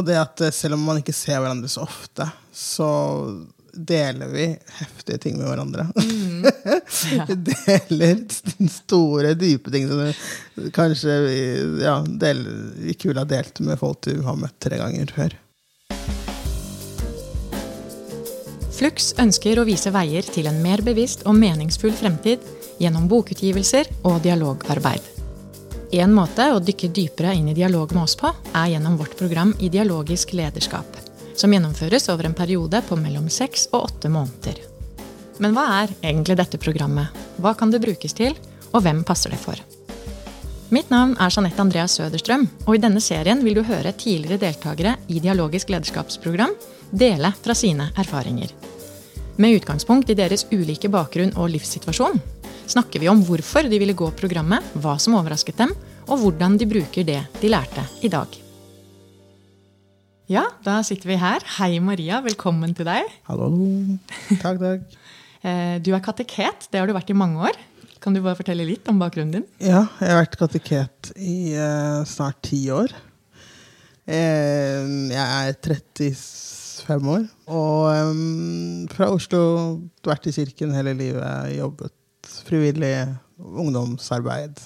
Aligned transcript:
Og 0.00 0.06
det 0.08 0.16
at 0.16 0.40
eh, 0.46 0.54
selv 0.54 0.78
om 0.78 0.86
man 0.88 1.02
ikke 1.02 1.14
ser 1.16 1.42
hverandre 1.42 1.68
så 1.68 1.84
ofte, 1.84 2.24
så 2.56 2.88
deler 3.70 4.30
vi 4.32 4.46
heftige 4.80 5.20
ting 5.22 5.36
med 5.38 5.46
hverandre. 5.50 5.84
vi 7.28 7.36
deler 7.50 8.24
store, 8.72 9.34
dype 9.38 9.70
ting 9.70 9.86
som 9.90 10.00
du 10.00 10.70
kanskje 10.74 11.18
ja, 11.84 12.00
deler, 12.02 12.64
ikke 12.90 13.10
ville 13.10 13.22
ha 13.22 13.28
delt 13.28 13.62
med 13.62 13.78
folk 13.80 14.02
du 14.08 14.24
har 14.26 14.40
møtt 14.40 14.56
tre 14.64 14.80
ganger 14.80 15.12
før. 15.14 15.36
Flux 18.80 19.12
ønsker 19.20 19.60
å 19.60 19.68
vise 19.68 19.92
veier 19.92 20.24
til 20.24 20.48
en 20.48 20.62
mer 20.64 20.80
bevisst 20.82 21.26
og 21.28 21.36
meningsfull 21.36 21.92
fremtid 21.92 22.42
gjennom 22.80 23.10
bokutgivelser 23.12 23.92
og 24.08 24.22
dialogarbeid. 24.24 25.19
En 25.90 26.12
måte 26.14 26.44
å 26.54 26.60
dykke 26.62 26.92
dypere 26.94 27.32
inn 27.34 27.48
i 27.50 27.54
dialog 27.54 27.90
med 27.96 28.04
oss 28.04 28.14
på, 28.18 28.30
er 28.54 28.68
gjennom 28.70 28.94
vårt 29.00 29.16
program 29.18 29.50
Ideologisk 29.58 30.36
lederskap, 30.38 30.86
som 31.34 31.50
gjennomføres 31.50 32.06
over 32.12 32.28
en 32.28 32.36
periode 32.38 32.78
på 32.86 32.98
mellom 33.00 33.26
seks 33.26 33.66
og 33.72 33.88
åtte 33.88 34.12
måneder. 34.12 34.60
Men 35.42 35.56
hva 35.56 35.66
er 35.80 35.96
egentlig 35.98 36.38
dette 36.38 36.62
programmet? 36.62 37.10
Hva 37.42 37.56
kan 37.58 37.74
det 37.74 37.82
brukes 37.82 38.14
til, 38.14 38.38
og 38.70 38.84
hvem 38.86 39.02
passer 39.02 39.34
det 39.34 39.42
for? 39.42 39.58
Mitt 40.70 40.92
navn 40.94 41.16
er 41.18 41.34
Jeanette 41.34 41.58
Andreas 41.58 41.98
Søderstrøm, 41.98 42.46
og 42.68 42.76
i 42.76 42.82
denne 42.86 43.02
serien 43.02 43.42
vil 43.42 43.58
du 43.58 43.64
høre 43.66 43.90
tidligere 43.90 44.38
deltakere 44.44 44.94
i 45.10 45.18
Dialogisk 45.18 45.74
lederskapsprogram 45.74 46.54
dele 46.94 47.34
fra 47.42 47.56
sine 47.58 47.90
erfaringer. 47.98 48.54
Med 49.42 49.58
utgangspunkt 49.58 50.12
i 50.12 50.14
deres 50.14 50.46
ulike 50.52 50.92
bakgrunn 50.92 51.34
og 51.34 51.50
livssituasjon 51.50 52.22
snakker 52.70 53.02
vi 53.02 53.08
om 53.10 53.22
hvorfor 53.26 53.66
de 53.70 53.80
ville 53.80 53.96
gå 53.96 54.10
programmet, 54.18 54.64
hva 54.78 54.96
som 55.02 55.16
overrasket 55.18 55.58
dem, 55.58 55.74
og 56.10 56.22
hvordan 56.22 56.56
de 56.60 56.68
bruker 56.70 57.06
det 57.06 57.20
de 57.40 57.50
lærte 57.50 57.84
i 58.06 58.10
dag. 58.12 58.38
Ja, 60.30 60.44
da 60.62 60.78
sitter 60.86 61.10
vi 61.10 61.18
her. 61.18 61.42
Hei, 61.56 61.72
Maria. 61.82 62.20
Velkommen 62.22 62.70
til 62.78 62.86
deg. 62.86 63.08
Hallo. 63.30 63.50
Takk, 64.38 64.62
takk. 64.62 64.86
Eh, 65.40 65.78
du 65.80 65.94
er 65.96 66.02
kateket. 66.04 66.66
Det 66.68 66.76
har 66.76 66.84
du 66.84 66.92
vært 66.92 67.08
i 67.08 67.14
mange 67.16 67.40
år. 67.48 67.56
Kan 68.04 68.12
du 68.12 68.18
bare 68.20 68.36
fortelle 68.36 68.66
litt 68.68 68.84
om 68.92 68.98
bakgrunnen 69.00 69.38
din? 69.38 69.46
Ja, 69.56 69.86
jeg 69.96 70.10
har 70.10 70.18
vært 70.18 70.36
kateket 70.36 71.08
i 71.16 71.54
uh, 71.56 72.02
snart 72.04 72.42
ti 72.44 72.58
år. 72.68 72.92
Uh, 74.04 75.08
jeg 75.08 75.16
er 75.16 75.56
35 75.64 77.08
år. 77.14 77.24
Og 77.56 78.12
um, 78.12 78.84
fra 78.92 79.08
Oslo, 79.16 79.40
vært 80.04 80.28
i 80.28 80.34
kirken 80.36 80.76
hele 80.76 80.92
livet, 81.00 81.56
jobbet 81.56 81.96
frivillig 82.46 82.94
ungdomsarbeid. 83.40 84.60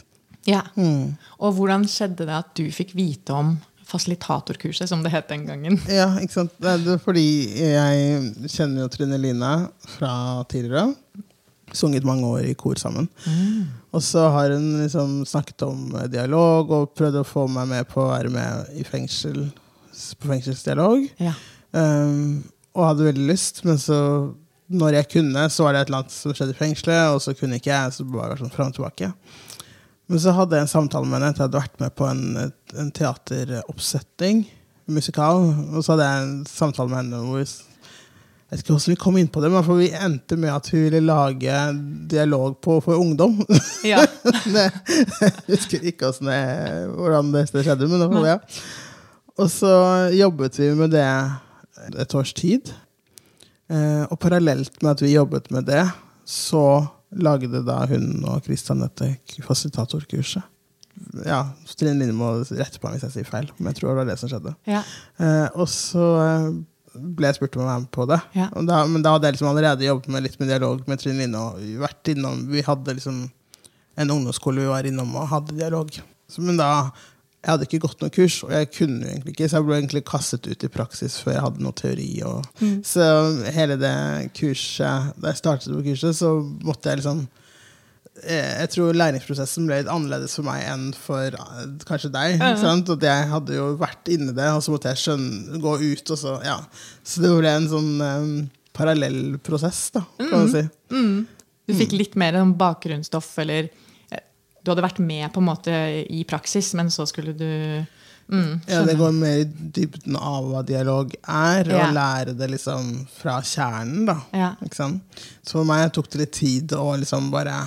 Ja. 0.49 0.65
Mm. 0.77 1.15
Og 1.41 1.55
hvordan 1.57 1.87
skjedde 1.89 2.27
det 2.29 2.37
at 2.37 2.51
du 2.59 2.67
fikk 2.75 2.93
vite 2.97 3.35
om 3.35 3.55
fasilitatorkurset, 3.89 4.89
som 4.89 5.05
det 5.05 5.13
het 5.15 5.31
den 5.31 5.47
gangen? 5.49 5.79
Ja, 6.01 6.11
ikke 6.21 6.41
sant? 6.41 6.55
Det 6.61 6.75
er 6.75 7.01
fordi 7.03 7.27
jeg 7.61 8.51
kjenner 8.53 8.85
jo 8.85 8.91
Trine 8.93 9.21
Line 9.21 9.55
fra 9.97 10.15
tidligere. 10.51 10.93
Sunget 11.75 12.07
mange 12.07 12.29
år 12.29 12.47
i 12.47 12.55
kor 12.59 12.79
sammen. 12.79 13.09
Mm. 13.27 13.67
Og 13.95 14.03
så 14.05 14.29
har 14.35 14.53
hun 14.55 14.83
liksom 14.83 15.23
snakket 15.27 15.65
om 15.67 15.89
dialog 16.13 16.71
og 16.75 16.95
prøvd 16.97 17.21
å 17.23 17.27
få 17.27 17.47
meg 17.51 17.71
med 17.71 17.89
på 17.91 18.03
å 18.03 18.13
være 18.13 18.31
med 18.33 18.75
i 18.79 18.85
fengsel, 18.87 19.49
på 20.21 20.31
fengselsdialog. 20.31 21.09
Ja. 21.23 21.35
Um, 21.75 22.45
og 22.75 22.89
hadde 22.89 23.09
veldig 23.09 23.27
lyst, 23.31 23.63
men 23.67 23.79
så 23.79 23.99
når 24.73 24.99
jeg 24.99 25.11
kunne, 25.13 25.49
så 25.53 25.67
var 25.67 25.75
det 25.75 25.83
et 25.83 25.91
eller 25.91 26.03
annet 26.03 26.15
som 26.15 26.33
skjedde 26.35 26.55
i 26.55 26.59
fengselet, 26.59 27.13
og 27.13 27.21
så 27.21 27.35
kunne 27.37 27.59
ikke 27.61 27.73
jeg. 27.73 27.93
så 27.93 28.07
var 28.09 28.33
det 28.33 28.41
sånn 28.41 28.55
frem 28.55 28.73
og 28.73 28.79
tilbake. 28.79 29.11
Men 30.09 30.21
så 30.21 30.35
hadde 30.37 30.57
jeg 30.57 30.67
en 30.67 30.73
samtale 30.73 31.09
med 31.09 31.19
henne 31.19 31.31
etter 31.33 31.45
jeg 31.45 31.51
hadde 31.51 31.63
vært 31.63 31.79
med 31.81 31.95
på 31.97 32.09
en, 32.09 32.25
en 32.81 32.91
teateroppsetning, 32.97 34.43
musikal. 34.93 35.47
Og 35.73 35.85
så 35.85 35.95
hadde 35.95 36.09
jeg 36.09 36.25
en 36.25 36.35
samtale 36.49 36.93
med 36.93 37.01
henne 37.03 37.23
hvor 37.25 37.45
jeg 37.45 38.59
vet 38.59 38.61
ikke 38.61 38.75
hvordan 38.75 38.93
vi 38.93 39.01
kom 39.01 39.17
inn 39.19 39.31
på 39.33 39.41
det, 39.43 39.49
men 39.51 39.65
vi 39.81 39.87
endte 39.97 40.37
med 40.39 40.53
at 40.53 40.69
hun 40.71 40.83
ville 40.85 41.01
lage 41.03 41.61
dialog 42.13 42.59
på 42.63 42.77
for 42.85 43.01
ungdom. 43.01 43.41
Ja. 43.85 44.05
det, 44.55 44.69
jeg 45.21 45.33
husker 45.49 45.89
ikke 45.89 46.13
det, 46.21 46.43
hvordan 46.95 47.33
det 47.35 47.49
skjedde, 47.51 47.89
men 47.89 48.05
det 48.05 48.11
var, 48.13 48.29
ja. 48.29 48.37
Og 49.41 49.51
så 49.51 49.73
jobbet 50.15 50.61
vi 50.61 50.71
med 50.79 50.93
det 50.95 51.09
et 51.99 52.15
års 52.15 52.33
tid. 52.37 52.71
Eh, 53.73 54.03
og 54.11 54.19
parallelt 54.21 54.77
med 54.83 54.93
at 54.93 55.05
vi 55.05 55.15
jobbet 55.15 55.51
med 55.55 55.69
det, 55.69 55.85
så 56.29 56.85
lagde 57.15 57.63
da 57.65 57.85
hun 57.89 58.25
og 58.27 58.45
Kristian 58.45 58.83
dette 58.83 59.15
fasilitatorkurset. 59.45 60.51
Ja, 61.27 61.41
Trine 61.75 61.99
Line 61.99 62.15
må 62.15 62.31
rette 62.45 62.79
på 62.79 62.87
meg 62.87 62.97
hvis 62.99 63.09
jeg 63.09 63.15
sier 63.17 63.29
feil, 63.29 63.49
men 63.59 63.73
jeg 63.73 63.81
tror 63.81 63.91
det 63.91 63.99
var 64.03 64.09
det 64.13 64.19
som 64.21 64.31
skjedde. 64.31 64.55
Ja. 64.71 64.83
Eh, 65.19 65.49
og 65.59 65.67
så 65.71 66.05
eh, 66.23 66.49
ble 66.95 67.31
jeg 67.31 67.39
spurt 67.41 67.57
om 67.59 67.65
å 67.65 67.71
være 67.71 67.85
med 67.85 67.91
på 67.95 68.07
det. 68.11 68.21
Ja. 68.37 68.51
Da, 68.55 68.83
men 68.91 69.03
da 69.05 69.15
hadde 69.15 69.29
jeg 69.29 69.37
liksom 69.37 69.51
allerede 69.51 69.89
jobbet 69.89 70.13
med 70.15 70.27
litt 70.27 70.39
med 70.41 70.53
dialog 70.53 70.85
med 70.91 71.03
Trine 71.03 71.25
Line. 71.25 71.41
og 71.41 71.65
vært 71.83 72.13
innom, 72.15 72.45
Vi 72.51 72.63
hadde 72.67 72.99
liksom 72.99 73.25
en 73.95 74.11
ungdomsskole 74.11 74.63
vi 74.63 74.71
var 74.71 74.87
innom 74.87 75.15
og 75.19 75.29
hadde 75.31 75.59
dialog. 75.59 75.91
Så, 76.31 76.43
men 76.43 76.59
da 76.59 76.69
jeg 77.45 77.53
hadde 77.53 77.67
ikke 77.69 77.83
gått 77.85 78.01
noe 78.01 78.13
kurs, 78.13 78.39
og 78.47 78.53
jeg 78.57 78.71
kunne 78.73 79.09
egentlig 79.11 79.35
ikke, 79.35 79.47
så 79.51 79.59
jeg 79.59 79.67
ble 79.67 79.77
egentlig 79.77 80.01
kastet 80.09 80.47
ut 80.49 80.65
i 80.65 80.71
praksis 80.73 81.19
før 81.21 81.35
jeg 81.35 81.45
hadde 81.45 81.65
noe 81.67 81.77
teori. 81.77 82.09
Og, 82.25 82.47
mm. 82.63 82.79
Så 82.89 83.09
hele 83.53 83.77
det 83.81 83.97
kurset, 84.39 85.11
da 85.21 85.29
jeg 85.29 85.41
startet 85.43 85.75
på 85.75 85.83
kurset, 85.91 86.17
så 86.17 86.31
måtte 86.65 86.89
jeg 86.89 87.03
liksom 87.03 87.21
eh, 88.23 88.55
jeg 88.63 88.73
tror 88.73 88.97
læringsprosessen 88.97 89.69
ble 89.69 89.83
litt 89.83 89.93
annerledes 89.93 90.39
for 90.39 90.49
meg 90.49 90.65
enn 90.73 90.89
for 90.97 91.37
eh, 91.37 91.69
kanskje 91.85 92.15
deg. 92.17 92.39
Ja. 92.41 92.73
Og 92.81 93.07
jeg 93.11 93.31
hadde 93.35 93.61
jo 93.61 93.69
vært 93.85 94.13
inni 94.17 94.33
det, 94.33 94.49
og 94.49 94.65
så 94.65 94.73
måtte 94.73 94.95
jeg 94.95 95.05
skjønne, 95.05 95.61
gå 95.61 95.77
ut. 95.85 96.17
Og 96.17 96.23
så, 96.25 96.39
ja. 96.49 96.59
så 97.05 97.27
det 97.27 97.37
ble 97.43 97.55
en 97.61 97.71
sånn 97.77 97.95
um, 98.01 98.35
parallell 98.73 99.37
prosess, 99.45 99.91
da, 99.93 100.07
kan 100.17 100.33
man 100.33 100.49
mm. 100.49 100.55
si. 100.57 100.65
Mm. 100.97 101.17
Du 101.69 101.77
fikk 101.77 101.93
litt 102.01 102.17
mer 102.21 102.41
sånn 102.41 102.57
bakgrunnsstoff, 102.57 103.35
eller 103.45 103.69
du 104.65 104.73
hadde 104.73 104.87
vært 104.87 105.03
med 105.05 105.29
på 105.35 105.43
en 105.43 105.51
måte 105.51 105.77
i 106.09 106.25
praksis, 106.29 106.73
men 106.79 106.91
så 106.93 107.07
skulle 107.09 107.35
du 107.37 107.51
mm, 108.33 108.65
Ja, 108.71 108.81
det 108.89 108.97
går 108.97 109.13
mer 109.17 109.43
i 109.43 109.47
dybden 109.47 110.17
av 110.17 110.49
hva 110.49 110.65
dialog 110.67 111.13
er, 111.21 111.69
ja. 111.69 111.85
og 111.85 111.97
lære 111.97 112.37
det 112.39 112.49
liksom 112.57 112.93
fra 113.13 113.39
kjernen. 113.45 114.07
da. 114.09 114.19
Ja. 114.33 114.53
Så 114.73 115.59
for 115.59 115.69
meg 115.69 115.91
tok 115.95 116.09
det 116.15 116.25
litt 116.25 116.37
tid 116.41 116.77
å 116.79 116.95
liksom 116.97 117.29
bare 117.35 117.59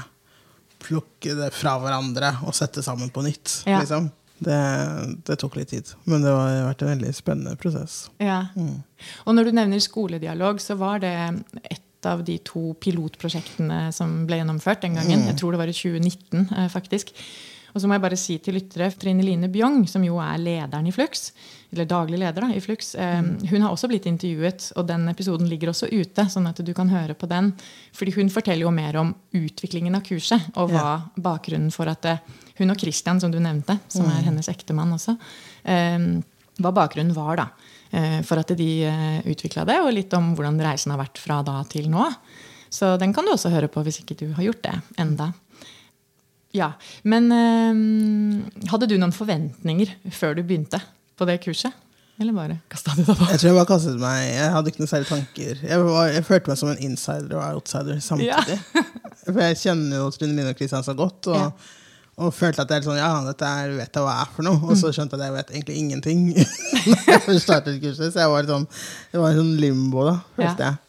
plukke 0.88 1.36
det 1.38 1.52
fra 1.58 1.78
hverandre 1.82 2.36
og 2.48 2.56
sette 2.58 2.84
sammen 2.86 3.14
på 3.14 3.26
nytt. 3.26 3.62
Ja. 3.70 3.82
liksom. 3.84 4.12
Det, 4.38 4.58
det, 5.26 5.40
tok 5.42 5.56
litt 5.58 5.72
tid, 5.74 5.90
men 6.06 6.22
det 6.22 6.30
har 6.30 6.68
vært 6.68 6.84
en 6.86 6.92
veldig 6.92 7.14
spennende 7.18 7.56
prosess. 7.58 8.04
Ja. 8.22 8.44
Mm. 8.54 8.84
Og 9.26 9.34
når 9.34 9.50
du 9.50 9.56
nevner 9.58 9.82
skoledialog, 9.82 10.62
så 10.62 10.78
var 10.78 11.02
det 11.02 11.14
et 11.64 11.82
av 12.06 12.24
de 12.24 12.38
to 12.46 12.72
pilotprosjektene 12.84 13.88
som 13.96 14.26
ble 14.28 14.42
gjennomført 14.42 14.84
den 14.86 14.98
gangen. 15.00 15.24
Mm. 15.24 15.30
Jeg 15.32 15.40
tror 15.40 15.54
det 15.54 15.62
var 15.62 15.72
i 15.72 15.76
2019, 15.76 16.50
eh, 16.54 16.68
faktisk. 16.70 17.14
Og 17.74 17.82
så 17.82 17.90
må 17.90 17.98
jeg 17.98 18.04
bare 18.06 18.18
si 18.18 18.38
til 18.42 18.56
lyttere, 18.58 18.90
Trine 18.98 19.22
Line 19.26 19.50
Bjong, 19.54 19.84
som 19.90 20.02
jo 20.06 20.18
er 20.24 20.40
lederen 20.42 20.88
i 20.90 20.94
Flux, 20.96 21.32
eller 21.74 21.86
daglig 21.86 22.18
leder 22.22 22.46
da, 22.48 22.50
i 22.56 22.62
Flux, 22.64 22.96
eh, 22.96 23.20
mm. 23.22 23.48
hun 23.52 23.66
har 23.66 23.74
også 23.74 23.90
blitt 23.92 24.08
intervjuet, 24.10 24.72
og 24.80 24.88
den 24.90 25.06
episoden 25.12 25.50
ligger 25.52 25.74
også 25.74 25.90
ute, 25.92 26.26
sånn 26.32 26.48
at 26.50 26.62
du 26.66 26.74
kan 26.78 26.90
høre 26.90 27.14
på 27.14 27.30
den. 27.30 27.52
Fordi 27.94 28.16
hun 28.18 28.32
forteller 28.34 28.66
jo 28.66 28.74
mer 28.74 28.98
om 29.02 29.14
utviklingen 29.36 29.98
av 30.00 30.06
kurset, 30.08 30.50
og 30.56 30.74
hva 30.74 30.96
bakgrunnen 31.22 31.74
for 31.76 31.92
at 31.92 32.08
eh, 32.10 32.24
hun 32.58 32.74
og 32.74 32.82
Christian, 32.82 33.22
som 33.22 33.34
du 33.34 33.38
nevnte, 33.44 33.78
som 33.94 34.08
mm. 34.08 34.14
er 34.16 34.28
hennes 34.32 34.50
ektemann 34.50 34.96
også, 34.96 35.14
hva 35.68 36.72
bakgrunnen 36.74 37.14
var, 37.14 37.38
da. 37.38 37.67
Eh, 37.92 38.20
for 38.28 38.42
at 38.42 38.52
de 38.60 38.70
eh, 38.88 39.20
utvikla 39.32 39.66
det, 39.68 39.80
og 39.84 39.94
litt 39.96 40.14
om 40.18 40.34
hvordan 40.36 40.60
reisen 40.64 40.94
har 40.94 41.02
vært 41.02 41.22
fra 41.22 41.40
da 41.46 41.62
til 41.70 41.90
nå. 41.92 42.10
Så 42.74 42.96
den 43.00 43.14
kan 43.16 43.26
du 43.26 43.32
også 43.32 43.52
høre 43.54 43.70
på 43.72 43.84
hvis 43.86 44.02
ikke 44.04 44.18
du 44.20 44.28
har 44.36 44.44
gjort 44.44 44.64
det 44.66 44.76
enda. 45.00 45.32
Ja, 46.56 46.74
Men 47.04 47.32
øh, 47.32 48.70
hadde 48.72 48.88
du 48.90 48.96
noen 48.98 49.16
forventninger 49.16 49.92
før 50.16 50.38
du 50.38 50.44
begynte 50.44 50.80
på 51.18 51.28
det 51.30 51.40
kurset? 51.44 51.76
Eller 52.18 52.34
bare 52.34 52.56
kasta 52.72 52.96
du 52.98 53.04
deg 53.04 53.14
på? 53.14 53.28
Jeg 53.30 53.40
tror 53.40 53.52
jeg 53.52 53.58
bare 53.60 53.70
kastet 53.70 54.00
meg. 54.02 54.22
Jeg 54.32 54.54
hadde 54.56 54.72
ikke 54.72 54.82
noen 54.82 54.90
særlige 54.90 55.10
tanker. 55.12 55.60
Jeg, 55.62 55.82
var, 55.86 56.08
jeg, 56.10 56.24
følte 56.26 56.50
meg 56.50 56.58
som 56.58 56.72
en 56.72 56.80
insider 56.88 57.36
og 57.38 57.44
outsider 57.60 58.00
samtidig. 58.02 58.58
Ja. 58.58 58.86
For 59.28 59.44
jeg 59.44 59.60
kjenner 59.62 60.02
jo 60.02 60.08
Trine 60.16 60.34
Line 60.34 60.56
og 60.56 60.58
Kristian 60.58 60.88
så 60.88 60.96
godt. 60.98 61.30
og 61.30 61.38
ja 61.38 61.52
og 62.18 62.34
følte 62.34 62.64
at 62.64 62.72
jeg 62.74 62.86
sånn, 62.88 62.98
ja, 62.98 63.12
dette 63.28 63.46
er, 63.46 63.76
vet 63.78 63.94
jeg 63.94 64.02
hva 64.02 64.16
er 64.24 64.30
for 64.34 64.48
noe. 64.48 64.58
Og 64.66 64.74
så 64.74 64.90
mm. 64.90 64.96
skjønte 64.98 65.20
jeg 65.20 65.22
at 65.22 65.28
jeg 65.28 65.36
vet 65.36 65.52
egentlig 65.54 65.76
ingenting. 65.84 66.24
jeg 67.12 67.44
startet 67.44 67.78
kurset, 67.84 68.10
Så 68.16 68.24
jeg 68.24 68.32
var 68.34 68.50
sånn, 68.50 68.66
det 69.12 69.22
var 69.22 69.36
en 69.36 69.42
sånn 69.44 69.54
limbo, 69.62 70.08
da, 70.08 70.16
følte 70.40 70.66
ja. 70.66 70.72
jeg. 70.72 70.84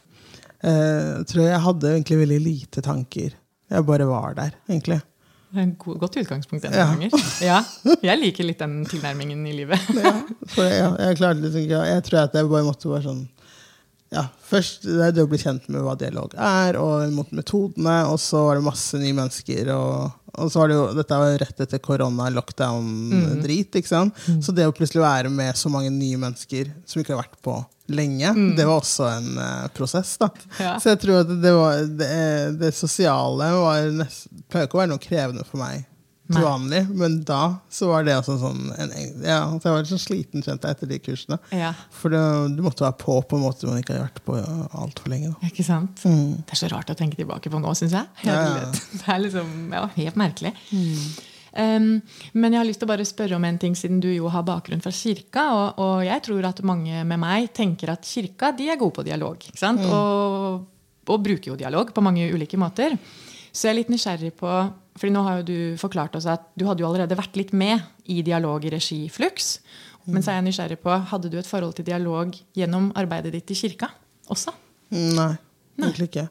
Uh, 0.59 1.21
tror 1.29 1.45
jeg 1.45 1.61
hadde 1.67 1.93
egentlig 1.93 2.19
veldig 2.23 2.41
lite 2.47 2.83
tanker. 2.83 3.37
Jeg 3.69 3.87
bare 3.91 4.09
var 4.09 4.39
der, 4.39 4.57
egentlig. 4.71 5.03
Det 5.49 5.61
er 5.61 5.69
et 5.69 6.01
godt 6.01 6.17
utgangspunkt 6.21 6.65
en 6.69 6.77
ja. 6.77 6.89
ganger. 6.91 7.29
Ja, 7.45 7.61
jeg 8.05 8.21
liker 8.21 8.49
litt 8.49 8.61
den 8.65 8.81
tilnærmingen 8.89 9.45
i 9.49 9.55
livet. 9.61 9.85
ja, 10.01 10.15
for 10.55 10.65
jeg, 10.65 10.89
jeg, 10.97 11.21
klarte 11.21 11.45
liksom 11.45 11.65
ikke 11.65 11.85
Jeg 11.89 12.05
tror 12.09 12.25
at 12.25 12.37
jeg 12.37 12.51
bare 12.51 12.67
måtte 12.67 12.91
være 12.93 13.07
sånn 13.07 13.23
ja, 14.09 14.25
først 14.49 14.87
det 14.89 15.03
er 15.05 15.13
det 15.13 15.25
å 15.27 15.29
bli 15.29 15.41
kjent 15.41 15.67
med 15.69 15.83
hva 15.85 15.93
dialog 15.99 16.33
er, 16.33 16.79
og 16.81 17.11
mot 17.13 17.29
metodene. 17.37 17.99
Og 18.09 18.17
så 18.23 18.41
var 18.47 18.57
det 18.57 18.65
masse 18.65 19.01
nye 19.01 19.17
mennesker. 19.17 19.69
Og, 19.75 20.31
og 20.33 20.53
så 20.53 20.63
var 20.63 20.71
det 20.71 20.79
jo, 20.79 20.87
dette 20.97 21.19
var 21.21 21.33
jo 21.33 21.41
rett 21.43 21.65
etter 21.65 21.83
korona, 21.85 22.31
lockdown-drit. 22.33 23.81
ikke 23.81 23.91
sant? 23.91 24.23
Så 24.45 24.55
det 24.57 24.69
å 24.69 24.73
plutselig 24.77 25.05
være 25.05 25.33
med 25.33 25.59
så 25.61 25.73
mange 25.73 25.93
nye 25.93 26.21
mennesker 26.21 26.73
som 26.89 27.03
ikke 27.03 27.17
har 27.17 27.27
vært 27.27 27.37
på 27.45 27.59
lenge, 27.89 28.33
det 28.57 28.65
var 28.69 28.81
også 28.83 29.07
en 29.09 29.29
uh, 29.41 29.69
prosess. 29.77 30.17
da. 30.21 30.29
Ja. 30.61 30.75
Så 30.81 30.93
jeg 30.93 31.03
tror 31.05 31.23
at 31.23 31.31
det, 31.45 31.53
var, 31.57 31.85
det, 32.01 32.11
det 32.61 32.73
sosiale 32.77 33.53
var 33.57 33.93
nest, 34.01 34.29
pleier 34.49 34.69
ikke 34.69 34.81
å 34.81 34.83
være 34.85 34.93
noe 34.93 35.05
krevende 35.05 35.45
for 35.49 35.61
meg 35.61 35.87
til 36.29 36.45
vanlig, 36.45 36.83
men 37.01 37.19
da 37.27 37.43
så 37.73 37.89
var 37.91 38.05
det 38.07 38.17
altså 38.19 38.37
sånn 38.41 38.69
en, 38.77 38.91
ja, 39.25 39.39
Jeg 39.55 39.65
var 39.65 39.81
litt 39.81 39.91
sånn 39.91 40.03
sliten 40.03 40.45
kjente 40.45 40.69
jeg 40.69 40.77
etter 40.77 40.91
de 40.91 40.99
kursene. 41.01 41.39
Ja, 41.57 41.73
For 41.95 42.13
det, 42.13 42.21
du 42.57 42.61
måtte 42.65 42.85
være 42.85 42.99
på 43.01 43.17
på 43.29 43.39
en 43.39 43.47
måte 43.47 43.69
man 43.69 43.81
ikke 43.81 43.97
har 43.97 44.07
vært 44.07 44.21
på 44.27 44.37
altfor 44.37 45.13
lenge. 45.13 45.33
Da. 45.33 45.51
ikke 45.51 45.67
sant? 45.67 46.05
Mm. 46.05 46.45
Det 46.45 46.57
er 46.57 46.61
så 46.61 46.71
rart 46.73 46.93
å 46.93 46.99
tenke 46.99 47.19
tilbake 47.19 47.53
på 47.53 47.63
nå, 47.63 47.73
syns 47.79 47.97
jeg. 47.97 48.29
Ja. 48.29 48.39
Det 48.99 49.07
er 49.09 49.25
liksom, 49.25 49.53
ja, 49.73 49.87
helt 49.97 50.21
merkelig. 50.21 50.53
Um, 51.59 52.01
men 52.37 52.53
jeg 52.53 52.61
har 52.61 52.67
lyst 52.69 52.83
til 52.83 52.87
å 52.89 52.93
bare 52.93 53.07
spørre 53.09 53.39
om 53.39 53.47
en 53.49 53.59
ting, 53.61 53.77
siden 53.79 54.03
du 54.05 54.11
jo 54.13 54.29
har 54.33 54.45
bakgrunn 54.47 54.83
fra 54.85 54.93
kirka. 54.95 55.47
Og, 55.55 55.81
og 55.85 56.03
jeg 56.07 56.25
tror 56.29 56.51
at 56.51 56.61
mange 56.67 57.05
med 57.09 57.23
meg 57.23 57.49
tenker 57.57 57.95
at 57.95 58.07
kirka 58.07 58.53
de 58.57 58.69
er 58.73 58.81
gode 58.81 58.99
på 59.01 59.07
dialog. 59.09 59.49
Ikke 59.49 59.61
sant? 59.61 59.85
Og, 59.85 60.67
og 61.09 61.25
bruker 61.25 61.53
jo 61.53 61.59
dialog 61.59 61.95
på 61.95 62.05
mange 62.05 62.29
ulike 62.33 62.61
måter. 62.61 62.99
Så 63.49 63.67
jeg 63.67 63.73
er 63.73 63.81
litt 63.81 63.93
nysgjerrig 63.93 64.35
på 64.39 64.53
fordi 64.99 65.15
nå 65.15 65.25
har 65.27 65.41
jo 65.41 65.49
du 65.49 65.59
forklart 65.81 66.17
oss 66.19 66.29
at 66.31 66.49
du 66.59 66.67
hadde 66.69 66.83
jo 66.85 66.89
allerede 66.91 67.19
vært 67.19 67.37
litt 67.39 67.55
med 67.57 67.83
i 68.11 68.21
dialog 68.27 68.65
i 68.67 68.73
regi 68.75 69.05
Flux. 69.13 69.59
Men 70.09 70.25
så 70.25 70.33
er 70.33 70.39
jeg 70.39 70.47
nysgjerrig 70.47 70.79
på, 70.81 70.95
hadde 71.11 71.29
du 71.29 71.37
et 71.37 71.49
forhold 71.49 71.75
til 71.77 71.85
dialog 71.85 72.33
gjennom 72.57 72.89
arbeidet 72.97 73.35
ditt 73.35 73.53
i 73.53 73.59
kirka 73.59 73.91
også? 74.33 74.55
Nei, 74.97 75.35
egentlig 75.77 76.09
ikke. 76.09 76.25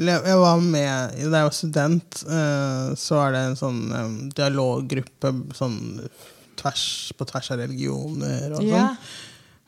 Eller 0.00 0.26
jeg, 0.28 0.40
var 0.40 0.60
med 0.60 1.16
Da 1.22 1.40
jeg 1.40 1.48
var 1.48 1.56
student, 1.56 2.22
eh, 2.28 2.92
så 3.00 3.18
var 3.20 3.32
det 3.32 3.42
en 3.46 3.58
sånn 3.58 3.80
dialoggruppe 4.36 5.32
sånn 5.56 5.78
tvers, 6.60 6.84
på 7.16 7.28
tvers 7.28 7.52
av 7.54 7.62
religioner 7.64 8.52
og 8.52 8.60
sånn. 8.60 8.68
Ja. 8.68 8.88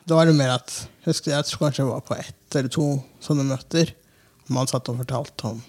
Da 0.05 0.19
var 0.19 0.29
det 0.29 0.37
mer 0.37 0.53
at 0.59 0.69
jeg, 0.75 1.09
husker, 1.09 1.33
jeg 1.33 1.49
tror 1.49 1.65
kanskje 1.65 1.81
jeg 1.81 1.89
var 1.89 2.05
på 2.05 2.17
ett 2.19 2.59
eller 2.59 2.73
to 2.73 2.89
sånne 3.25 3.47
møter. 3.49 3.95
Man 4.53 4.69
satt 4.69 4.93
og 4.93 5.01
fortalte 5.01 5.55
om 5.55 5.63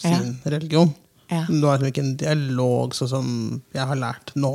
sin 0.00 0.38
religion. 0.48 0.94
Ja. 1.30 1.44
Det 1.46 1.62
var 1.62 1.78
liksom 1.78 1.92
ikke 1.92 2.04
en 2.04 2.18
dialog 2.20 2.94
sånn 2.96 3.10
som 3.10 3.32
jeg 3.76 3.86
har 3.92 3.98
lært 4.00 4.34
nå. 4.34 4.52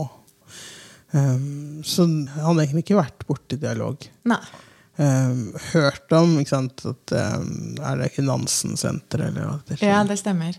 Um, 1.16 1.82
så 1.88 2.04
jeg 2.04 2.44
hadde 2.44 2.66
egentlig 2.66 2.86
ikke 2.86 3.00
vært 3.00 3.26
borti 3.30 3.60
dialog. 3.62 4.08
Nei. 4.28 4.42
Um, 4.96 5.50
hørt 5.74 6.12
om 6.16 6.38
ikke 6.40 6.54
sant, 6.54 6.86
at 6.88 7.12
um, 7.20 7.50
Er 7.84 7.98
det 8.00 8.14
ikke 8.14 8.24
Nansen-senteret, 8.24 9.28
eller 9.28 9.50
hva 9.50 9.58
det 9.68 9.80
Ja, 9.84 9.98
det 10.08 10.16
stemmer. 10.22 10.56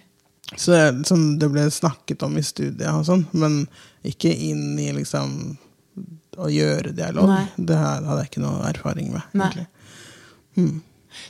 Så 0.55 0.75
det, 0.75 0.83
liksom, 0.99 1.23
det 1.41 1.49
ble 1.51 1.65
snakket 1.73 2.23
om 2.23 2.37
i 2.39 2.45
studiet, 2.45 2.91
og 2.93 3.07
sånn, 3.09 3.25
men 3.33 3.63
ikke 4.07 4.31
inn 4.31 4.77
i 4.79 4.91
liksom 4.95 5.57
å 6.37 6.51
gjøre 6.53 6.93
dialog. 6.97 7.31
Nei. 7.33 7.47
Det 7.57 7.79
her 7.81 8.05
hadde 8.05 8.21
jeg 8.23 8.31
ikke 8.31 8.45
noe 8.45 8.69
erfaring 8.69 9.09
med. 9.15 9.25
Nei. 9.33 9.49
egentlig. 9.49 10.77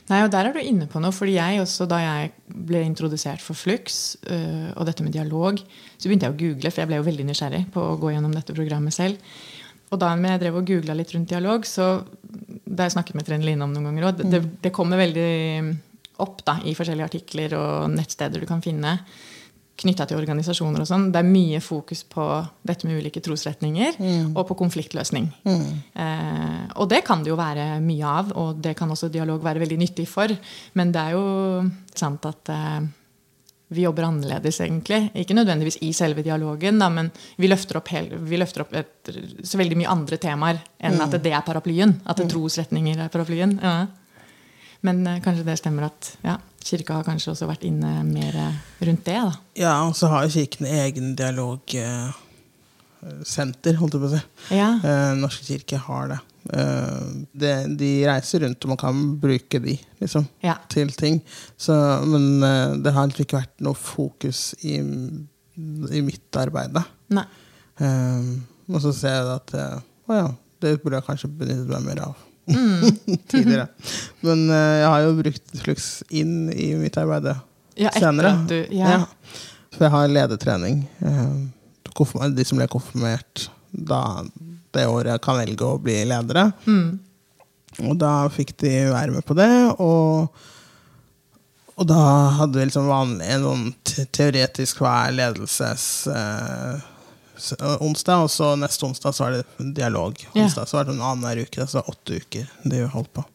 Nei, 0.09 0.21
og 0.23 0.31
Der 0.31 0.47
er 0.47 0.55
du 0.55 0.59
inne 0.61 0.87
på 0.87 1.01
noe. 1.03 1.11
fordi 1.11 1.37
jeg 1.37 1.61
også, 1.61 1.87
Da 1.87 1.99
jeg 2.03 2.31
ble 2.47 2.83
introdusert 2.85 3.41
for 3.41 3.53
Flux 3.53 4.17
uh, 4.29 4.71
og 4.75 4.85
dette 4.85 5.03
med 5.03 5.13
dialog, 5.13 5.59
så 5.97 6.09
begynte 6.09 6.27
jeg 6.27 6.35
å 6.35 6.39
google, 6.39 6.71
for 6.71 6.81
jeg 6.81 6.91
ble 6.91 6.99
jo 7.01 7.07
veldig 7.07 7.27
nysgjerrig 7.27 7.63
på 7.73 7.81
å 7.81 7.97
gå 8.01 8.13
gjennom 8.13 8.33
dette 8.35 8.55
programmet 8.55 8.93
selv. 8.93 9.17
Og 9.91 9.99
da 9.99 10.11
jeg 10.15 10.41
drev 10.41 10.59
og 10.59 10.67
googla 10.67 10.95
litt 10.97 11.13
rundt 11.15 11.29
dialog, 11.31 11.65
så 11.65 12.03
det 12.23 12.75
har 12.75 12.89
jeg 12.89 12.97
snakket 12.97 13.15
med 13.15 13.27
Trine 13.27 13.45
Line 13.47 13.63
om 13.63 13.71
noen 13.71 13.87
ganger 13.87 14.09
òg, 14.09 14.23
det, 14.27 14.41
det 14.61 14.73
kommer 14.75 14.99
veldig 14.99 15.31
opp 16.23 16.41
da, 16.43 16.57
i 16.65 16.75
forskjellige 16.75 17.07
artikler 17.07 17.55
og 17.55 17.93
nettsteder 17.93 18.41
du 18.41 18.49
kan 18.49 18.63
finne 18.63 18.97
knytta 19.77 20.07
til 20.09 20.17
organisasjoner 20.17 20.81
og 20.81 20.89
sånn. 20.89 21.07
Det 21.13 21.21
er 21.21 21.27
mye 21.27 21.61
fokus 21.63 22.03
på 22.09 22.25
dette 22.65 22.87
med 22.87 23.01
ulike 23.01 23.21
trosretninger 23.23 23.99
og 24.33 24.43
på 24.49 24.57
konfliktløsning. 24.57 25.29
Eh, 25.45 26.63
og 26.75 26.89
det 26.89 27.03
kan 27.05 27.21
det 27.23 27.31
jo 27.31 27.39
være 27.39 27.75
mye 27.83 28.13
av, 28.21 28.31
og 28.39 28.61
det 28.63 28.73
kan 28.79 28.89
også 28.93 29.11
dialog 29.13 29.43
være 29.45 29.61
veldig 29.65 29.77
nyttig 29.83 30.07
for. 30.09 30.33
Men 30.79 30.93
det 30.95 31.03
er 31.03 31.17
jo 31.17 31.27
sant 31.97 32.25
at 32.29 32.53
eh, 32.53 32.87
vi 33.67 33.83
jobber 33.83 34.07
annerledes, 34.07 34.61
egentlig. 34.63 35.11
Ikke 35.13 35.35
nødvendigvis 35.35 35.81
i 35.83 35.91
selve 35.95 36.23
dialogen, 36.23 36.79
da, 36.79 36.87
men 36.89 37.11
vi 37.37 37.49
løfter 37.51 37.81
opp, 37.81 37.91
hel, 37.91 38.09
vi 38.29 38.39
løfter 38.39 38.63
opp 38.63 38.73
et, 38.79 39.11
så 39.43 39.59
veldig 39.59 39.77
mye 39.81 39.91
andre 39.91 40.19
temaer 40.23 40.61
enn 40.79 41.01
at 41.03 41.17
det 41.19 41.33
er 41.35 41.45
paraplyen. 41.45 41.97
At 42.07 42.21
det 42.21 42.29
trosretninger 42.31 43.05
er 43.05 43.13
paraplyen. 43.13 43.57
Ja. 43.61 43.77
Men 44.87 45.03
eh, 45.07 45.21
kanskje 45.23 45.45
det 45.47 45.59
stemmer 45.59 45.89
at 45.89 46.13
ja, 46.23 46.37
kirka 46.67 46.93
har 46.99 47.05
kanskje 47.07 47.31
også 47.33 47.47
vært 47.49 47.63
inne 47.67 47.91
mer 48.07 48.33
rundt 48.83 49.03
det. 49.07 49.15
da. 49.17 49.31
Ja, 49.57 49.73
og 49.87 49.93
så 49.97 50.05
har 50.11 50.19
jo 50.27 50.33
Kirken 50.35 50.65
egen 50.69 51.07
dialogsenter, 51.17 53.73
holdt 53.79 53.93
jeg 53.97 54.01
på 54.03 54.09
å 54.09 54.15
si. 54.15 54.21
Ja. 54.57 54.69
Eh, 54.83 55.13
Norske 55.19 55.43
kirke 55.47 55.77
har 55.87 56.03
det. 56.13 56.19
Eh, 56.53 57.05
det. 57.43 57.53
De 57.79 57.91
reiser 58.07 58.39
rundt, 58.45 58.63
og 58.65 58.69
man 58.73 58.81
kan 58.81 58.95
bruke 59.21 59.57
de 59.63 59.75
liksom, 60.01 60.23
Ja. 60.43 60.55
til 60.69 60.89
ting. 60.95 61.21
Så, 61.57 61.73
men 62.07 62.43
eh, 62.43 62.75
det 62.83 62.93
har 62.95 63.07
ikke 63.07 63.39
vært 63.41 63.61
noe 63.65 63.75
fokus 63.77 64.53
i, 64.63 64.77
i 64.77 66.01
mitt 66.05 66.35
arbeid. 66.39 66.71
Da. 66.77 66.83
Nei. 67.17 67.25
Og 68.67 68.81
så 68.83 68.91
ser 68.95 69.13
jeg 69.15 69.27
at 69.37 69.49
å 70.07 70.11
ja, 70.15 70.27
det 70.63 70.77
burde 70.81 70.97
jeg 70.97 71.05
kanskje 71.07 71.29
benyttet 71.39 71.69
meg 71.69 71.81
mer 71.85 71.99
av. 72.09 72.15
Mm. 72.47 73.17
tidligere. 73.31 73.67
Men 74.23 74.45
uh, 74.49 74.55
jeg 74.81 74.87
har 74.93 75.01
jo 75.05 75.13
brukt 75.21 75.57
Flux 75.63 75.87
inn 76.09 76.49
i 76.53 76.69
mitt 76.79 76.97
arbeid 77.01 77.27
Ja, 77.77 77.91
senere. 77.93 78.31
du 78.49 78.55
ja. 78.73 79.01
For 79.75 79.85
jeg 79.87 79.93
har 79.93 80.07
ledertrening. 80.13 80.85
Uh, 81.03 82.29
De 82.33 82.45
som 82.45 82.57
ble 82.59 82.67
konfirmert 82.71 83.47
da, 83.71 84.23
det 84.73 84.85
året 84.89 85.21
kan 85.21 85.37
velge 85.41 85.65
å 85.65 85.79
bli 85.81 85.99
ledere. 86.07 86.47
Mm. 86.65 86.99
Og 87.85 87.97
da 88.01 88.13
fikk 88.33 88.55
de 88.63 88.71
være 88.93 89.11
med 89.13 89.25
på 89.27 89.35
det. 89.37 89.49
Og, 89.83 90.29
og 91.77 91.85
da 91.89 91.99
hadde 92.39 92.57
vi 92.57 92.65
liksom 92.69 92.87
vanlig 92.89 93.27
en 93.35 93.43
sånn 93.45 93.65
teoretisk 94.15 94.79
hver 94.81 95.11
ledelses 95.13 95.83
s- 96.07 96.85
onsdag, 97.83 98.25
og 98.25 98.31
så 98.31 98.51
neste 98.59 98.85
onsdag 98.87 99.15
så 99.15 99.25
var 99.25 99.37
det 99.37 99.71
dialog. 99.77 100.19
Ja. 100.35 100.47
Så 100.49 100.65
er 100.79 100.87
det 100.87 100.95
en 100.95 101.03
annenhver 101.03 101.43
uke. 101.45 101.67
Så 101.69 101.83
åtte 101.85 102.19
uker 102.21 102.49
de 102.63 102.83
holdt 102.93 103.11
på. 103.17 103.25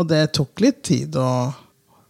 Og 0.00 0.08
det 0.08 0.22
tok 0.36 0.62
litt 0.64 0.82
tid 0.88 1.16
å, 1.20 1.30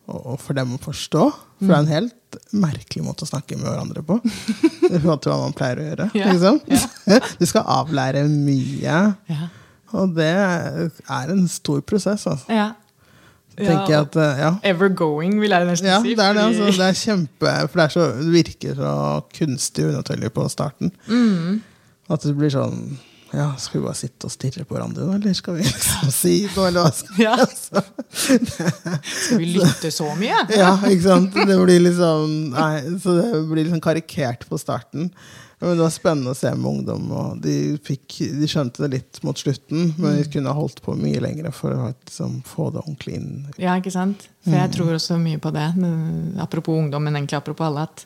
å, 0.07 0.37
for 0.41 0.57
dem 0.59 0.77
å 0.77 0.83
forstå. 0.83 1.25
For 1.63 1.71
det 1.71 1.77
er 1.77 1.83
en 1.85 1.93
helt 1.93 2.39
merkelig 2.57 3.05
måte 3.05 3.27
å 3.27 3.29
snakke 3.29 3.59
med 3.59 3.69
hverandre 3.69 4.03
på. 4.07 4.19
I 4.25 4.99
forhold 4.99 5.23
til 5.25 5.33
hva 5.35 5.41
man 5.45 5.57
pleier 5.57 5.81
å 5.83 5.89
gjøre. 5.91 6.07
Ja. 6.19 6.31
Liksom. 6.33 6.63
Du 7.41 7.45
skal 7.49 7.67
avlære 7.69 8.25
mye. 8.31 9.01
Ja. 9.29 9.51
Og 9.93 10.15
det 10.17 10.31
er 10.33 11.33
en 11.35 11.45
stor 11.53 11.83
prosess, 11.85 12.25
altså. 12.31 12.49
ja. 12.53 12.71
Tenker 13.59 13.91
jeg 13.93 14.01
at, 14.07 14.17
eh, 14.17 14.41
ja. 14.47 14.51
Ever 14.73 14.89
going, 14.97 15.39
vil 15.43 15.53
jeg 15.53 15.69
nesten 15.69 15.89
ja, 15.91 16.01
si. 16.05 16.15
det 16.17 16.25
er 16.25 16.37
det. 16.39 16.45
Altså, 16.49 16.71
det 16.79 16.89
er 16.89 16.99
kjempe 16.99 17.55
For 17.69 17.83
det, 17.83 17.87
så, 17.93 18.07
det 18.23 18.33
virker 18.33 18.77
så 18.79 18.93
kunstig 19.37 19.85
og 19.87 19.95
unaturlig 19.97 20.31
på 20.33 20.47
starten. 20.53 20.93
Mm. 21.09 21.59
At 22.13 22.25
det 22.27 22.33
blir 22.39 22.53
sånn 22.53 22.79
Ja, 23.33 23.51
skal 23.61 23.81
vi 23.81 23.87
bare 23.87 23.97
sitte 23.97 24.29
og 24.29 24.33
stirre 24.35 24.65
på 24.69 24.77
hverandre, 24.77 25.07
da? 25.09 25.15
eller 25.17 25.37
skal 25.37 25.57
vi 25.57 25.65
liksom 25.69 26.11
si 26.13 26.35
noe, 26.57 26.67
eller 26.69 26.89
hva 26.89 27.21
Ja. 27.23 27.37
altså, 27.47 27.85
Skal 28.13 29.39
vi 29.41 29.53
lytte 29.55 29.93
så 29.95 30.11
mye? 30.19 30.43
Ja, 30.53 30.75
ikke 30.89 31.07
sant? 31.07 31.37
Det 31.37 31.57
blir 31.63 31.81
liksom 31.87 32.35
Nei, 32.53 32.75
så 33.01 33.17
det 33.21 33.45
blir 33.53 33.65
liksom 33.65 33.81
karikert 33.85 34.45
på 34.49 34.61
starten. 34.61 35.11
Men 35.63 35.77
det 35.79 35.85
var 35.85 35.93
spennende 35.95 36.33
å 36.33 36.35
se 36.35 36.51
med 36.59 36.67
ungdom, 36.67 37.05
og 37.15 37.43
de, 37.45 37.53
fikk, 37.87 38.17
de 38.35 38.47
skjønte 38.51 38.83
det 38.83 38.97
litt 38.97 39.19
mot 39.23 39.39
slutten. 39.39 39.93
Men 39.95 40.17
vi 40.19 40.25
kunne 40.33 40.51
holdt 40.57 40.81
på 40.83 40.97
mye 40.99 41.21
lenger 41.23 41.53
for 41.55 41.71
å 41.71 41.85
liksom, 41.93 42.41
få 42.49 42.73
det 42.75 42.81
ordentlig 42.81 43.21
inn. 43.21 43.29
Ja, 43.63 43.77
ikke 43.79 43.93
sant? 43.95 44.25
For 44.43 44.57
jeg 44.59 44.73
tror 44.75 44.97
også 44.97 45.21
mye 45.23 45.39
på 45.43 45.53
det. 45.55 45.69
Apropos 46.43 46.81
ungdom, 46.83 47.07
men 47.07 47.15
egentlig 47.15 47.39
apropos 47.39 47.69
alle, 47.69 47.85
at 47.87 48.03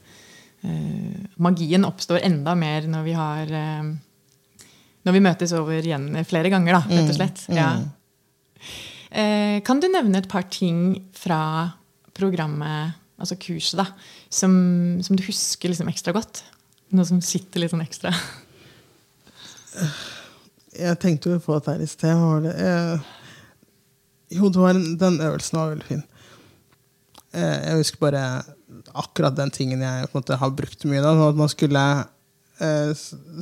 uh, 0.69 1.23
magien 1.47 1.87
oppstår 1.89 2.27
enda 2.29 2.53
mer 2.61 2.91
når 2.93 3.07
vi 3.07 3.15
har 3.17 3.55
uh, 3.55 3.89
Når 5.09 5.17
vi 5.17 5.23
møtes 5.25 5.55
over 5.57 5.79
igjen 5.81 6.11
flere 6.29 6.51
ganger, 6.53 6.77
da, 6.77 6.83
rett 6.91 7.13
og 7.15 7.17
slett. 7.17 7.47
Ja. 7.57 7.71
Uh, 9.09 9.63
kan 9.65 9.81
du 9.81 9.89
nevne 9.89 10.21
et 10.21 10.29
par 10.29 10.45
ting 10.53 11.09
fra 11.17 11.41
programmet, 12.13 13.01
altså 13.17 13.41
kurset, 13.41 13.81
da, 13.81 13.89
som, 14.29 14.53
som 15.01 15.17
du 15.17 15.25
husker 15.25 15.73
liksom 15.73 15.89
ekstra 15.89 16.13
godt? 16.13 16.45
Noe 16.95 17.07
som 17.09 17.23
sitter 17.25 17.63
litt 17.63 17.73
sånn 17.73 17.85
ekstra? 17.85 18.13
Jeg 20.77 20.99
tenkte 21.03 21.33
jo 21.33 21.41
på 21.43 21.57
dette 21.57 21.73
her 21.75 21.83
i 21.83 21.89
sted. 21.89 22.13
Var 22.21 22.45
det? 22.45 22.53
Eh, 22.63 23.09
jo, 24.37 24.51
det 24.53 24.61
var 24.61 24.77
en, 24.77 24.93
den 25.01 25.19
øvelsen 25.25 25.59
var 25.59 25.73
veldig 25.73 25.89
fin. 25.89 26.05
Eh, 27.33 27.57
jeg 27.69 27.81
husker 27.81 28.03
bare 28.07 28.23
akkurat 28.97 29.37
den 29.37 29.53
tingen 29.55 29.83
jeg 29.85 30.11
måte, 30.13 30.39
har 30.41 30.55
brukt 30.57 30.85
mye. 30.89 31.03
Da, 31.05 31.15
at 31.29 31.39
man 31.39 31.51
skulle 31.53 31.83
eh, 32.61 32.93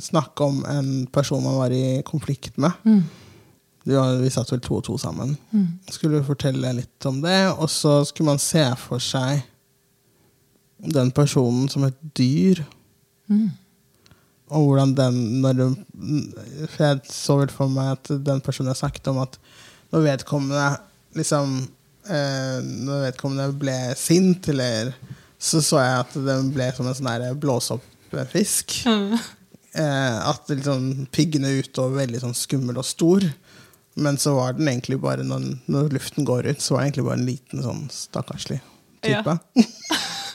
snakke 0.03 0.47
om 0.47 0.63
en 0.69 0.89
person 1.13 1.43
man 1.43 1.59
var 1.59 1.75
i 1.75 2.01
konflikt 2.07 2.57
med. 2.61 2.75
Vi, 3.85 3.93
var, 3.93 4.15
vi 4.17 4.31
satt 4.33 4.49
vel 4.51 4.63
to 4.65 4.79
og 4.79 4.85
to 4.87 4.97
sammen. 4.97 5.35
Skulle 5.93 6.23
fortelle 6.25 6.71
litt 6.79 7.05
om 7.05 7.19
det, 7.21 7.41
og 7.53 7.69
så 7.69 7.99
skulle 8.07 8.33
man 8.33 8.41
se 8.41 8.65
for 8.81 9.03
seg 9.03 9.43
den 10.95 11.11
personen 11.15 11.69
som 11.71 11.85
et 11.87 11.97
dyr. 12.17 12.63
Og 13.29 14.67
hvordan 14.67 14.93
den 14.97 15.15
når 15.41 15.57
du, 15.57 15.63
For 16.69 16.83
jeg 16.85 16.99
så 17.09 17.39
vel 17.39 17.53
for 17.53 17.71
meg 17.71 17.95
at 17.95 18.11
den 18.27 18.43
personen 18.45 18.69
jeg 18.73 18.83
snakket 18.83 19.09
om, 19.09 19.23
at 19.23 19.39
når 19.93 20.05
vedkommende 20.05 20.67
liksom 21.17 21.55
eh, 22.09 22.59
Når 22.61 23.07
vedkommende 23.07 23.47
ble 23.57 23.77
sint, 23.97 24.51
eller 24.53 24.93
så 25.41 25.61
så 25.61 25.81
jeg 25.81 25.97
at 26.03 26.13
den 26.27 26.51
ble 26.55 26.69
som 26.73 26.87
en 26.87 26.95
sånn 26.95 27.09
blåsoppfisk. 27.41 27.41
blåse 27.41 27.75
opp-fisk. 27.75 28.77
Eh, 29.75 30.29
at 30.29 30.47
liksom 30.49 31.07
piggene 31.13 31.51
ute 31.59 31.83
og 31.83 31.97
veldig 31.97 32.21
sånn 32.23 32.37
skummel 32.37 32.79
og 32.79 32.87
stor. 32.87 33.25
Men 33.99 34.17
så 34.19 34.33
var 34.35 34.55
den 34.55 34.69
egentlig 34.71 34.97
bare, 35.03 35.23
når, 35.27 35.43
når 35.71 35.91
luften 35.95 36.27
går 36.27 36.49
ut, 36.49 36.63
så 36.63 36.75
var 36.75 36.81
det 36.81 36.87
egentlig 36.87 37.05
bare 37.09 37.19
en 37.19 37.27
liten 37.29 37.63
sånn 37.63 37.83
stakkarslig 37.93 38.61
type. 39.05 39.37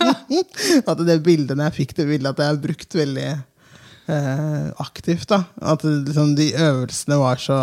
at 0.91 1.03
det 1.07 1.19
bildet 1.25 1.61
jeg 1.67 1.77
fikk 1.77 1.97
det 1.99 2.09
bildet, 2.09 2.33
at 2.33 2.43
jeg 2.45 2.53
har 2.55 2.61
brukt 2.63 2.97
veldig 3.01 3.29
eh, 3.31 4.67
aktivt. 4.83 5.29
da 5.33 5.45
At 5.73 5.85
liksom, 5.85 6.35
de 6.39 6.51
øvelsene 6.55 7.19
var 7.21 7.41
så 7.43 7.61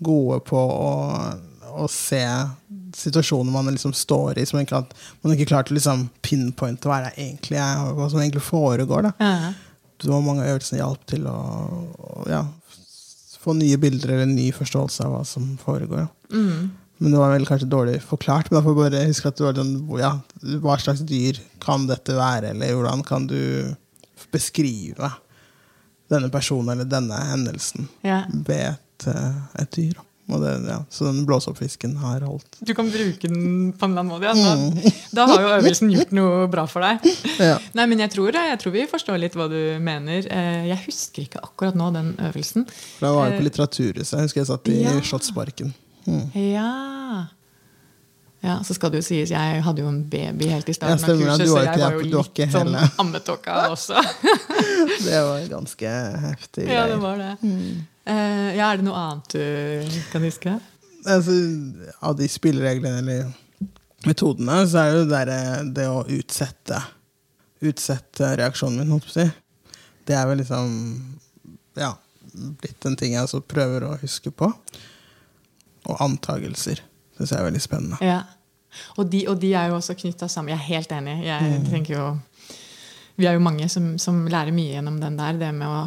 gode 0.00 0.40
på 0.48 0.56
å, 0.58 0.92
å 1.84 1.88
se 1.92 2.24
situasjoner 2.96 3.52
man 3.54 3.68
liksom 3.70 3.92
står 3.94 4.40
i, 4.40 4.46
som 4.48 4.60
ikke, 4.60 4.80
at 4.82 4.94
man 5.22 5.34
ikke 5.36 5.50
klarte 5.52 5.74
å 5.74 5.76
liksom 5.76 6.08
pinpointe 6.24 6.88
hva 6.90 7.02
det 7.06 7.12
egentlig 7.16 7.60
er, 7.60 7.84
hva 7.94 8.08
som 8.10 8.20
egentlig 8.22 8.42
foregår. 8.46 9.10
da 9.10 9.12
Ja. 9.20 9.52
det 10.00 10.08
var 10.10 10.24
mange 10.24 10.48
øvelser 10.48 10.80
hjalp 10.80 11.04
til 11.06 11.26
å, 11.28 11.36
å 11.36 12.24
ja, 12.30 12.44
få 13.40 13.54
nye 13.56 13.78
bilder 13.80 14.14
eller 14.14 14.26
en 14.26 14.34
ny 14.36 14.50
forståelse 14.52 15.04
av 15.06 15.14
hva 15.14 15.22
som 15.28 15.52
foregår. 15.60 16.08
Mm. 16.32 16.70
Men 17.00 17.14
det 17.14 17.20
var 17.22 17.30
vel 17.32 17.46
kanskje 17.48 17.68
dårlig 17.72 17.98
forklart. 18.04 18.50
Men 18.50 18.58
da 18.58 18.64
får 18.66 18.74
jeg 18.76 18.80
bare 18.92 19.06
huske 19.08 19.30
at 19.32 19.38
det 19.40 19.46
var 19.46 19.56
sånn, 19.56 19.72
ja, 20.02 20.10
hva 20.60 20.76
slags 20.82 21.00
dyr 21.08 21.38
kan 21.64 21.86
dette 21.88 22.12
være, 22.18 22.50
eller 22.52 22.74
hvordan 22.76 23.02
kan 23.08 23.26
du 23.30 23.40
beskrive 24.34 25.08
denne 26.10 26.28
personen 26.32 26.74
eller 26.74 26.88
denne 26.90 27.16
hendelsen 27.30 27.88
Ja. 28.04 28.24
ved 28.30 28.74
et, 28.76 29.06
eh, 29.06 29.34
et 29.62 29.70
dyr. 29.76 29.94
Og 30.30 30.38
det, 30.44 30.50
ja, 30.68 30.76
så 30.94 31.08
den 31.08 31.24
blåsoppfisken 31.26 31.96
har 31.98 32.20
holdt. 32.22 32.60
Du 32.62 32.70
kan 32.74 32.86
bruke 32.92 33.26
den 33.26 33.72
på 33.72 33.82
en 33.88 33.96
eller 33.96 34.04
annen 34.04 34.12
måte. 34.12 34.30
Ja. 34.30 34.54
Da, 35.10 35.10
da 35.16 35.26
har 35.26 35.40
jo 35.42 35.48
øvelsen 35.56 35.90
gjort 35.90 36.12
noe 36.14 36.44
bra 36.52 36.66
for 36.70 36.84
deg. 36.86 37.00
Ja. 37.42 37.56
Nei, 37.74 37.86
men 37.90 37.98
jeg 38.04 38.12
tror, 38.14 38.30
jeg 38.38 38.60
tror 38.62 38.72
vi 38.76 38.84
forstår 38.92 39.18
litt 39.18 39.34
hva 39.34 39.48
du 39.50 39.58
mener. 39.82 40.22
Eh, 40.30 40.68
Jeg 40.70 40.84
husker 40.84 41.24
ikke 41.26 41.42
akkurat 41.42 41.74
nå 41.74 41.88
den 41.96 42.12
øvelsen. 42.28 42.68
Da 43.00 43.10
var 43.16 43.30
jeg 43.32 43.40
på 43.40 43.46
Litteraturhuset. 43.48 44.18
Jeg 44.20 44.28
husker 44.28 44.40
jeg 44.44 44.50
satt 44.52 44.68
i 44.70 44.82
Ja. 44.84 44.92
Slottsparken. 45.00 45.74
Mm. 46.06 46.26
Ja. 46.52 47.26
ja, 48.40 48.54
Så 48.64 48.74
skal 48.74 48.90
det 48.94 49.02
jo 49.02 49.06
sies, 49.10 49.30
jeg 49.34 49.62
hadde 49.66 49.82
jo 49.84 49.88
en 49.90 50.02
baby 50.10 50.48
helt 50.48 50.68
i 50.68 50.74
starten 50.76 51.04
av 51.04 51.20
kurset, 51.20 51.48
så 51.50 51.62
jeg 51.66 51.80
var 51.82 51.96
jo 51.98 52.04
litt 52.08 52.54
sånn 52.54 52.76
ammetåka 53.02 53.56
også. 53.74 54.00
Det 55.06 55.20
var 55.26 55.44
ganske 55.50 55.90
heftig. 56.26 56.66
Ja, 56.72 56.86
det 56.88 56.96
var 57.02 57.20
det. 57.20 57.32
Eh, 58.08 58.56
Ja, 58.56 58.70
Er 58.72 58.80
det 58.80 58.86
noe 58.86 58.96
annet 58.96 59.36
du 59.36 60.00
kan 60.12 60.24
huske? 60.24 60.56
altså, 61.06 61.32
av 62.04 62.16
de 62.18 62.26
spillereglene 62.28 62.98
eller 63.00 63.28
metodene, 64.08 64.56
så 64.68 64.82
er 64.82 64.90
det 64.92 64.98
jo 65.02 65.06
det, 65.10 65.20
der, 65.28 65.68
det 65.76 65.86
å 65.88 66.00
utsette 66.08 66.80
Utsette 67.60 68.30
reaksjonen 68.40 68.78
min, 68.80 68.88
holdt 68.94 69.04
på 69.04 69.10
å 69.12 69.16
si. 69.18 69.26
Det 70.08 70.14
er 70.16 70.24
vel 70.30 70.38
liksom 70.40 70.70
ja, 71.76 71.90
blitt 72.32 72.86
en 72.88 72.96
ting 72.96 73.12
jeg 73.12 73.26
også 73.26 73.42
prøver 73.44 73.84
å 73.84 73.98
huske 74.00 74.32
på. 74.32 74.48
Og 75.90 76.00
antagelser 76.04 76.82
syns 77.16 77.34
jeg 77.34 77.40
er 77.40 77.48
veldig 77.48 77.62
spennende. 77.62 78.00
Ja. 78.04 78.22
Og 78.96 79.08
de, 79.10 79.24
og 79.30 79.40
de 79.42 79.52
er 79.58 79.70
jo 79.70 79.78
også 79.80 79.96
knytta 79.98 80.28
sammen. 80.30 80.52
Jeg 80.54 80.60
er 80.60 80.68
helt 80.68 80.92
enig. 80.94 81.16
Jeg 81.26 81.62
tenker 81.70 81.96
jo 81.96 82.10
Vi 83.18 83.26
er 83.28 83.34
jo 83.36 83.42
mange 83.44 83.66
som, 83.68 83.96
som 84.00 84.22
lærer 84.30 84.54
mye 84.54 84.76
gjennom 84.76 85.00
den 85.02 85.18
der. 85.18 85.40
Det 85.40 85.50
med 85.52 85.68
å 85.68 85.80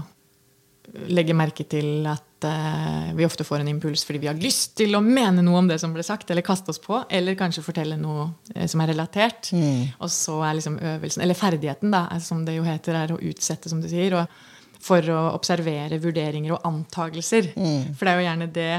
legge 1.10 1.34
merke 1.34 1.64
til 1.66 2.04
at 2.12 2.46
uh, 2.46 3.14
vi 3.16 3.26
ofte 3.26 3.46
får 3.48 3.64
en 3.64 3.70
impuls 3.72 4.04
fordi 4.06 4.20
vi 4.22 4.28
har 4.28 4.38
lyst 4.38 4.76
til 4.78 4.94
å 4.98 5.02
mene 5.02 5.42
noe 5.42 5.62
om 5.62 5.70
det 5.72 5.80
som 5.82 5.94
ble 5.96 6.04
sagt, 6.06 6.30
eller 6.30 6.46
kaste 6.46 6.70
oss 6.74 6.82
på, 6.84 7.00
eller 7.10 7.38
kanskje 7.40 7.64
fortelle 7.66 7.96
noe 7.98 8.28
uh, 8.52 8.66
som 8.70 8.84
er 8.84 8.92
relatert. 8.92 9.50
Og 9.98 10.12
så 10.12 10.36
er 10.44 10.60
liksom 10.60 10.76
øvelsen, 10.78 11.24
eller 11.24 11.40
ferdigheten, 11.40 11.96
da, 11.96 12.04
som 12.22 12.44
det 12.46 12.60
jo 12.60 12.68
heter, 12.68 13.00
er 13.00 13.16
å 13.16 13.22
utsette, 13.32 13.72
som 13.72 13.82
du 13.82 13.90
sier. 13.90 14.20
og 14.20 14.52
for 14.84 15.06
å 15.14 15.20
observere 15.32 15.96
vurderinger 16.04 16.58
og 16.58 16.66
antagelser. 16.68 17.54
For 17.96 18.04
det 18.04 18.12
er 18.12 18.20
jo 18.20 18.26
gjerne 18.28 18.48
det 18.52 18.74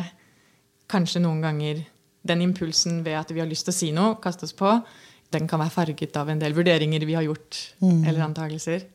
kanskje 0.95 1.21
noen 1.25 1.43
ganger 1.45 1.83
den 2.25 2.41
impulsen 2.47 3.03
ved 3.05 3.19
at 3.19 3.33
vi 3.35 3.43
har 3.43 3.49
lyst 3.51 3.67
til 3.69 3.75
å 3.75 3.77
si 3.77 3.91
noe, 3.93 4.15
kaste 4.23 4.47
oss 4.47 4.55
på, 4.57 4.71
den 5.35 5.49
kan 5.51 5.61
være 5.61 5.75
farget 5.75 6.15
av 6.17 6.31
en 6.31 6.39
del 6.41 6.55
vurderinger 6.57 7.03
vi 7.05 7.17
har 7.19 7.27
gjort, 7.27 7.59
eller 7.83 8.23
antakelser. 8.29 8.87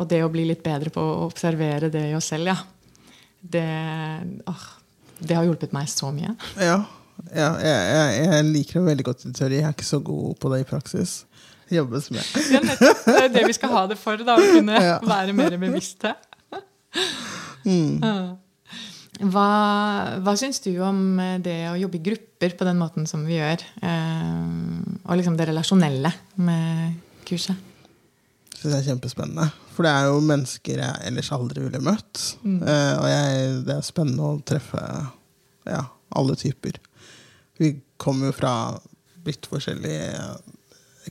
Og 0.00 0.08
det 0.10 0.22
å 0.24 0.30
bli 0.32 0.46
litt 0.48 0.62
bedre 0.64 0.90
på 0.92 1.00
å 1.00 1.26
observere 1.28 1.88
det 1.92 2.02
i 2.10 2.14
oss 2.16 2.30
selv, 2.32 2.50
ja. 2.50 2.56
Det, 3.46 3.62
åh, 4.50 4.64
det 5.20 5.36
har 5.38 5.46
hjulpet 5.46 5.72
meg 5.76 5.86
så 5.92 6.10
mye. 6.16 6.32
Ja, 6.58 6.80
ja 7.30 7.50
jeg, 7.62 7.84
jeg, 7.94 8.24
jeg 8.32 8.48
liker 8.50 8.80
det 8.80 8.86
veldig 8.90 9.06
godt 9.06 9.26
i 9.28 9.32
teori. 9.36 9.60
Jeg 9.60 9.68
er 9.68 9.76
ikke 9.76 9.86
så 9.92 10.00
god 10.04 10.34
på 10.42 10.50
det 10.52 10.62
i 10.64 10.66
praksis. 10.72 11.14
Det 11.68 11.78
jobbes 11.78 12.10
med. 12.14 12.32
Ja. 12.52 12.60
Det 12.66 13.14
er 13.20 13.30
det 13.36 13.44
vi 13.48 13.54
skal 13.56 13.72
ha 13.76 13.84
det 13.90 13.96
for, 14.00 14.20
da, 14.26 14.36
å 14.40 14.50
kunne 14.56 14.80
Ja. 14.90 14.96
være 15.06 15.36
mer 15.36 15.56
bevisste. 15.60 16.12
Ja. 17.66 18.20
Hva, 19.16 19.48
hva 20.20 20.34
syns 20.36 20.60
du 20.64 20.74
om 20.84 21.16
det 21.40 21.60
å 21.70 21.78
jobbe 21.80 21.96
i 22.00 22.04
grupper 22.10 22.56
på 22.58 22.66
den 22.68 22.80
måten 22.80 23.08
som 23.08 23.22
vi 23.24 23.38
gjør? 23.38 23.62
Eh, 23.80 24.42
og 25.06 25.16
liksom 25.16 25.38
det 25.38 25.48
relasjonelle 25.52 26.12
med 26.44 27.00
kurset? 27.28 27.64
synes 28.66 28.74
jeg 28.74 28.82
er 28.82 28.94
kjempespennende. 28.94 29.46
For 29.74 29.86
det 29.86 29.92
er 29.92 30.08
jo 30.08 30.24
mennesker 30.24 30.82
jeg 30.82 31.08
ellers 31.10 31.30
aldri 31.36 31.64
ville 31.66 31.82
møtt. 31.84 32.22
Eh, 32.46 32.94
og 32.96 33.08
jeg, 33.10 33.48
det 33.68 33.76
er 33.76 33.86
spennende 33.86 34.30
å 34.30 34.42
treffe 34.46 34.82
ja, 35.68 35.82
alle 36.16 36.36
typer. 36.40 36.80
Vi 37.60 37.74
kommer 38.00 38.30
jo 38.30 38.36
fra 38.36 38.52
litt 39.26 39.48
forskjellige 39.50 40.26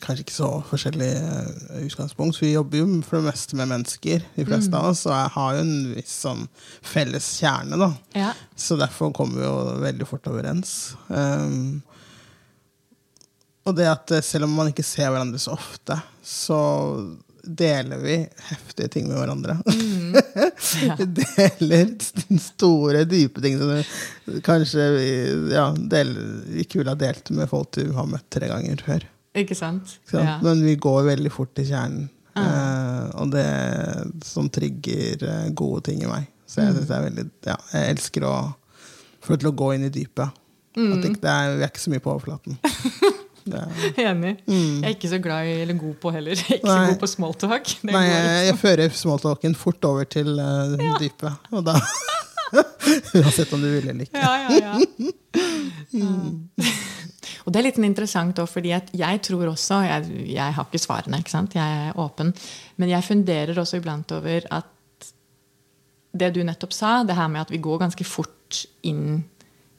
Kanskje 0.03 0.25
ikke 0.25 0.35
så 0.35 0.49
forskjellige 0.67 1.19
eh, 1.23 1.83
utgangspunkt. 1.87 2.39
Vi 2.43 2.51
jobber 2.53 2.81
jo 2.81 2.87
for 3.07 3.19
det 3.21 3.29
meste 3.29 3.55
med 3.59 3.69
mennesker, 3.71 4.23
de 4.35 4.45
fleste 4.47 4.75
av 4.75 4.89
oss. 4.91 5.05
Og 5.07 5.13
jeg 5.15 5.33
har 5.37 5.55
jo 5.55 5.63
en 5.65 5.75
viss 5.95 6.15
sånn 6.25 6.45
felles 6.85 7.29
kjerne, 7.39 7.79
da. 7.79 7.91
Ja. 8.17 8.31
Så 8.59 8.75
derfor 8.79 9.13
kommer 9.15 9.39
vi 9.39 9.47
jo 9.47 9.81
veldig 9.85 10.07
fort 10.09 10.27
overens. 10.31 10.73
Um, 11.07 11.79
og 13.65 13.77
det 13.79 13.87
at 13.89 14.11
eh, 14.17 14.21
selv 14.25 14.45
om 14.49 14.57
man 14.59 14.73
ikke 14.73 14.83
ser 14.85 15.09
hverandre 15.13 15.39
så 15.41 15.55
ofte, 15.55 15.97
så 16.25 16.59
deler 17.45 17.99
vi 18.01 18.13
heftige 18.49 18.87
ting 18.93 19.07
med 19.09 19.19
hverandre. 19.21 19.55
vi 20.97 21.07
deler 21.21 21.91
st- 22.01 22.39
store, 22.41 23.03
dype 23.09 23.41
ting 23.43 23.57
som 23.61 23.69
du 24.25 24.39
kanskje 24.45 24.85
vi, 24.95 25.09
ja, 25.53 25.67
deler, 25.77 26.23
ikke 26.61 26.81
ville 26.81 26.93
ha 26.95 26.97
delt 26.99 27.29
med 27.37 27.49
folk 27.51 27.69
du 27.77 27.91
har 27.97 28.09
møtt 28.09 28.25
tre 28.33 28.49
ganger 28.49 28.81
før. 28.85 29.05
Ikke 29.35 29.57
sant? 29.57 29.97
Ikke 30.01 30.17
sant? 30.17 30.27
Ja. 30.27 30.37
Men 30.45 30.63
vi 30.65 30.75
går 30.81 31.03
veldig 31.11 31.31
fort 31.33 31.53
til 31.57 31.67
kjernen. 31.69 32.09
Eh, 32.35 33.03
og 33.15 33.31
det 33.31 33.47
som 34.27 34.49
trigger 34.51 35.23
eh, 35.23 35.51
gode 35.55 35.85
ting 35.89 36.03
i 36.03 36.09
meg. 36.09 36.31
Så 36.45 36.61
jeg 36.61 36.75
mm. 36.75 36.81
er 36.93 37.05
veldig 37.07 37.23
ja, 37.47 37.55
Jeg 37.73 37.93
elsker 37.95 38.25
å 38.27 38.33
få 39.23 39.33
lov 39.33 39.39
til 39.41 39.49
å 39.49 39.55
gå 39.63 39.69
inn 39.75 39.87
i 39.87 39.93
dypet. 39.93 40.41
At 40.75 41.07
ikke, 41.07 41.21
det 41.23 41.31
er, 41.31 41.53
vi 41.55 41.63
er 41.63 41.71
ikke 41.71 41.85
så 41.85 41.93
mye 41.93 42.03
på 42.03 42.11
overflaten. 42.15 42.59
Det 43.45 43.59
er, 43.61 44.09
Enig. 44.09 44.31
Jeg 44.49 44.81
er 44.81 44.93
ikke 44.95 45.09
så 45.11 45.19
glad 45.21 45.45
i, 45.45 45.51
eller 45.61 45.77
god 45.77 45.97
på 46.01 46.09
heller. 46.15 46.33
Jeg 46.39 46.47
er 46.49 46.57
ikke 46.57 46.65
Nei. 46.65 46.77
så 46.79 46.93
god 46.95 47.01
på 47.03 47.09
smalltalk. 47.11 47.73
Nei, 47.85 48.01
jeg, 48.01 48.23
jeg 48.23 48.47
liksom. 48.47 48.57
fører 48.63 48.95
smalltalken 48.97 49.57
fort 49.59 49.85
over 49.85 50.07
til 50.09 50.31
uh, 50.41 50.73
dypet. 50.97 51.51
Og 51.53 51.61
da 51.67 51.75
Uansett 53.19 53.53
om 53.53 53.61
du 53.61 53.69
vil 53.69 53.85
eller 53.85 54.07
ikke. 54.07 54.17
Ja, 54.17 54.33
ja, 54.49 54.73
ja. 54.73 56.01
Og 57.45 57.53
det 57.53 57.59
er 57.59 57.67
litt 57.67 57.77
interessant 57.77 58.39
òg, 58.41 58.49
fordi 58.49 58.73
jeg 58.73 59.21
tror 59.25 59.51
også 59.51 59.83
jeg, 59.85 60.21
jeg 60.33 60.55
har 60.57 60.65
ikke 60.65 60.81
svarene, 60.81 61.19
ikke 61.21 61.33
sant? 61.33 61.57
jeg 61.57 61.89
er 61.89 61.99
åpen. 62.01 62.33
Men 62.81 62.89
jeg 62.89 63.05
funderer 63.05 63.61
også 63.61 63.79
iblant 63.79 64.15
over 64.17 64.47
at 64.57 65.11
det 66.15 66.31
du 66.33 66.41
nettopp 66.47 66.73
sa, 66.73 66.97
det 67.05 67.17
her 67.17 67.29
med 67.29 67.43
at 67.43 67.51
vi 67.53 67.61
går 67.61 67.83
ganske 67.83 68.07
fort 68.07 68.63
inn 68.87 69.19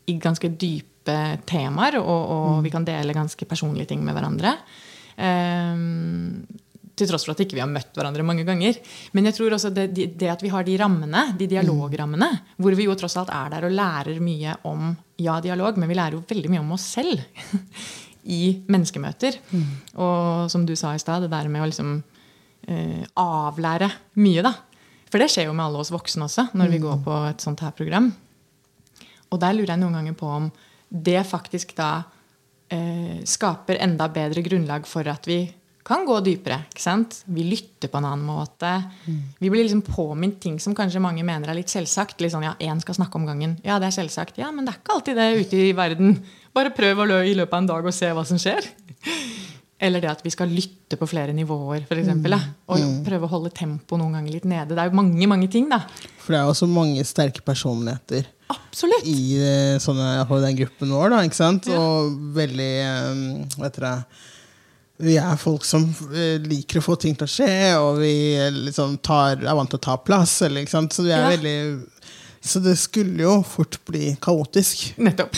i 0.06 0.18
ganske 0.22 0.50
dype 0.54 1.16
temaer, 1.48 1.98
og, 1.98 2.22
og 2.36 2.60
vi 2.64 2.70
kan 2.70 2.86
dele 2.86 3.16
ganske 3.16 3.48
personlige 3.48 3.90
ting 3.90 4.04
med 4.04 4.14
hverandre. 4.14 4.52
Ehm, 5.16 6.44
til 6.96 7.08
tross 7.10 7.26
for 7.26 7.34
at 7.34 7.42
ikke 7.44 7.58
vi 7.58 7.62
har 7.62 7.70
møtt 7.70 7.92
hverandre 7.96 8.24
mange 8.24 8.44
ganger. 8.48 8.78
Men 9.16 9.28
jeg 9.28 9.36
tror 9.36 9.56
også 9.56 9.70
det, 9.74 9.90
det 9.92 10.30
at 10.32 10.42
vi 10.44 10.50
har 10.52 10.64
de 10.64 10.76
rammene, 10.80 11.26
de 11.36 11.48
dialogrammene, 11.50 12.30
hvor 12.56 12.76
vi 12.78 12.88
jo 12.88 12.96
tross 12.98 13.18
alt 13.20 13.32
er 13.34 13.52
der 13.52 13.68
og 13.68 13.76
lærer 13.76 14.20
mye 14.24 14.56
om 14.68 14.94
ja, 15.20 15.38
dialog, 15.44 15.78
men 15.80 15.90
vi 15.90 15.98
lærer 15.98 16.16
jo 16.16 16.24
veldig 16.28 16.52
mye 16.52 16.64
om 16.64 16.74
oss 16.76 16.88
selv 16.96 17.20
i 18.38 18.42
menneskemøter. 18.66 19.40
Og 20.00 20.52
som 20.52 20.64
du 20.68 20.74
sa 20.78 20.94
i 20.96 21.02
stad, 21.02 21.26
det 21.26 21.34
der 21.34 21.50
med 21.52 21.66
å 21.66 21.68
liksom 21.68 21.98
eh, 22.68 23.04
avlære 23.20 23.90
mye, 24.22 24.46
da. 24.46 24.54
For 25.06 25.22
det 25.22 25.28
skjer 25.30 25.50
jo 25.50 25.54
med 25.56 25.68
alle 25.68 25.84
oss 25.84 25.92
voksne 25.94 26.26
også, 26.26 26.48
når 26.58 26.72
vi 26.72 26.82
går 26.82 26.98
på 27.04 27.18
et 27.28 27.44
sånt 27.44 27.62
her 27.62 27.76
program. 27.76 28.10
Og 29.30 29.40
der 29.42 29.54
lurer 29.54 29.74
jeg 29.74 29.82
noen 29.82 30.00
ganger 30.00 30.16
på 30.18 30.32
om 30.32 30.48
det 30.88 31.20
faktisk 31.28 31.74
da 31.78 31.90
eh, 32.72 33.22
skaper 33.26 33.80
enda 33.82 34.08
bedre 34.12 34.42
grunnlag 34.46 34.86
for 34.88 35.06
at 35.10 35.26
vi 35.28 35.40
kan 35.86 36.02
gå 36.06 36.16
dypere. 36.26 36.64
ikke 36.72 36.82
sant? 36.82 37.20
Vi 37.30 37.44
lytter 37.46 37.90
på 37.92 38.00
en 38.00 38.08
annen 38.08 38.26
måte. 38.26 38.72
Mm. 39.06 39.20
Vi 39.38 39.50
blir 39.52 39.62
liksom 39.62 39.84
påminnet 39.86 40.40
ting 40.42 40.58
som 40.62 40.74
kanskje 40.74 41.02
mange 41.02 41.22
mener 41.26 41.52
er 41.52 41.60
litt 41.60 41.70
selvsagt. 41.70 42.18
Litt 42.20 42.34
sånn, 42.34 42.46
ja, 42.48 42.56
én 42.58 42.82
skal 42.82 42.98
snakke 42.98 43.20
om 43.20 43.26
gangen. 43.28 43.54
Ja, 43.66 43.78
det 43.82 43.92
er 43.92 43.98
selvsagt. 44.00 44.40
Ja, 44.40 44.50
men 44.54 44.66
det 44.66 44.74
er 44.74 44.80
ikke 44.82 44.96
alltid 44.98 45.20
det 45.20 45.28
ute 45.44 45.62
i 45.68 45.72
verden. 45.78 46.18
Bare 46.56 46.74
prøv 46.74 47.04
å 47.04 47.08
lø 47.12 47.22
i 47.22 47.36
løpet 47.38 47.54
av 47.54 47.62
en 47.62 47.70
dag 47.70 47.86
og 47.86 47.94
se 47.94 48.10
hva 48.10 48.26
som 48.26 48.40
skjer. 48.42 48.66
Eller 49.86 50.00
det 50.00 50.08
at 50.08 50.22
vi 50.24 50.32
skal 50.32 50.48
lytte 50.48 50.96
på 50.96 51.06
flere 51.10 51.34
nivåer, 51.36 51.82
f.eks. 51.84 52.08
Mm. 52.08 52.30
Og 52.72 52.80
mm. 52.80 53.00
prøve 53.06 53.28
å 53.28 53.32
holde 53.34 53.52
tempoet 53.54 54.00
noen 54.00 54.16
ganger 54.16 54.32
litt 54.32 54.46
nede. 54.48 54.72
Det 54.72 54.80
er 54.80 54.88
jo 54.88 54.96
mange 54.96 55.28
mange 55.28 55.50
ting. 55.52 55.68
da. 55.68 55.82
For 56.22 56.32
det 56.32 56.40
er 56.40 56.48
også 56.50 56.68
mange 56.70 57.04
sterke 57.06 57.44
personligheter 57.44 58.24
Absolutt. 58.50 59.04
i 59.06 59.36
eh, 59.36 59.76
sånne, 59.82 60.24
den 60.24 60.56
gruppen 60.62 60.94
vår. 60.96 61.12
da, 61.12 61.20
ikke 61.28 61.38
sant? 61.38 61.68
Ja. 61.68 61.78
Og 61.78 62.16
veldig 62.38 62.72
um, 63.12 63.20
vet 63.60 63.76
dere, 63.76 63.92
Vi 65.02 65.16
er 65.20 65.36
folk 65.36 65.64
som 65.68 65.84
eh, 66.14 66.38
liker 66.40 66.80
å 66.80 66.86
få 66.86 66.96
ting 67.00 67.16
til 67.18 67.28
å 67.28 67.30
skje, 67.30 67.56
og 67.80 68.00
vi 68.00 68.14
liksom 68.54 68.96
tar, 69.04 69.42
er 69.42 69.58
vant 69.58 69.70
til 69.72 69.80
å 69.80 69.86
ta 69.88 69.98
plass. 70.00 70.38
Eller, 70.46 70.64
ikke 70.64 70.76
sant? 70.76 70.96
Så 70.96 71.04
vi 71.04 71.12
er 71.12 71.26
ja. 71.26 71.34
veldig 71.34 71.56
så 72.46 72.58
det 72.62 72.76
skulle 72.76 73.22
jo 73.22 73.42
fort 73.42 73.78
bli 73.84 74.16
kaotisk. 74.22 74.94
Nettopp. 74.96 75.34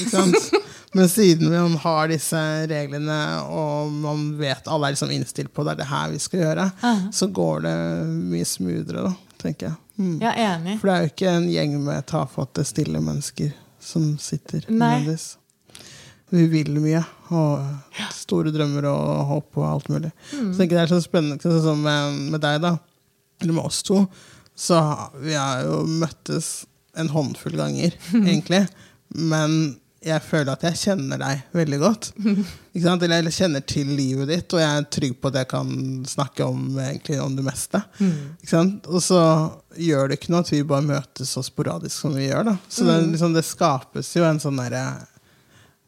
Men 0.93 1.09
siden 1.09 1.53
man 1.53 1.77
har 1.77 2.09
disse 2.09 2.41
reglene, 2.69 3.19
og 3.45 3.93
man 3.93 4.31
vet 4.39 4.69
alle 4.69 4.89
er 4.89 4.97
liksom 4.97 5.13
innstilt 5.13 5.53
på 5.55 5.65
det 5.65 5.75
er 5.75 5.81
det 5.83 5.89
her 5.89 6.13
vi 6.13 6.21
skal 6.23 6.43
gjøre, 6.43 6.71
uh 6.83 7.07
så 7.13 7.29
går 7.33 7.61
det 7.65 7.75
mye 8.09 8.47
smoothere, 8.49 9.05
da, 9.09 9.13
tenker 9.41 9.71
jeg. 9.71 9.77
Mm. 9.99 10.15
Ja, 10.23 10.33
enig. 10.33 10.79
For 10.81 10.91
det 10.91 10.95
er 10.95 11.05
jo 11.05 11.13
ikke 11.13 11.33
en 11.33 11.49
gjeng 11.53 11.77
med 11.85 12.07
tafatte, 12.09 12.65
stille 12.69 13.01
mennesker 13.05 13.53
som 13.81 14.11
sitter 14.21 14.65
nødvendigvis. 14.69 15.29
Vi 16.31 16.45
vil 16.53 16.75
mye, 16.77 17.03
og 17.35 18.09
store 18.15 18.53
drømmer 18.55 18.89
og 18.91 19.33
håp 19.33 19.61
og 19.61 19.69
alt 19.69 19.91
mulig. 19.93 20.13
Mm. 20.33 20.53
Så 20.55 20.69
det 20.69 20.81
er 20.81 20.91
så 20.91 21.01
spennende 21.05 21.43
sånn 21.43 21.63
som 21.65 21.83
med, 21.85 22.21
med 22.35 22.43
deg, 22.45 22.61
da, 22.65 22.77
eller 23.43 23.59
med 23.59 23.69
oss 23.69 23.83
to. 23.87 24.05
Så 24.59 24.79
vi 25.23 25.37
har 25.39 25.63
jo 25.67 25.83
møttes 25.87 26.67
en 26.99 27.11
håndfull 27.13 27.59
ganger, 27.59 27.95
egentlig. 28.15 28.65
Men 29.15 29.79
jeg 30.05 30.23
føler 30.23 30.53
at 30.53 30.63
jeg 30.63 30.79
kjenner 30.79 31.19
deg 31.21 31.41
veldig 31.57 31.79
godt. 31.83 32.11
Ikke 32.73 32.85
sant? 32.85 33.05
Eller 33.05 33.27
jeg 33.27 33.35
kjenner 33.35 33.65
til 33.67 33.91
livet 33.99 34.31
ditt, 34.31 34.55
og 34.55 34.63
jeg 34.63 34.69
er 34.69 34.89
trygg 34.95 35.17
på 35.19 35.31
at 35.31 35.41
jeg 35.41 35.51
kan 35.51 35.73
snakke 36.07 36.47
om, 36.47 36.63
egentlig, 36.83 37.19
om 37.23 37.35
det 37.35 37.45
meste. 37.47 37.83
Mm. 37.99 38.79
Og 38.87 39.01
så 39.03 39.23
gjør 39.79 40.11
det 40.11 40.19
ikke 40.19 40.33
noe 40.35 40.45
at 40.45 40.53
vi 40.53 40.63
bare 40.67 40.87
møtes 40.87 41.35
så 41.35 41.43
sporadisk 41.47 42.05
som 42.05 42.15
vi 42.15 42.29
gjør. 42.29 42.53
Da. 42.53 42.57
Så 42.71 42.87
det, 42.87 42.99
mm. 43.03 43.13
liksom, 43.15 43.35
det, 43.35 43.47
skapes 43.47 44.13
jo 44.15 44.27
en 44.27 44.41
sånn 44.43 44.59
derre 44.63 44.85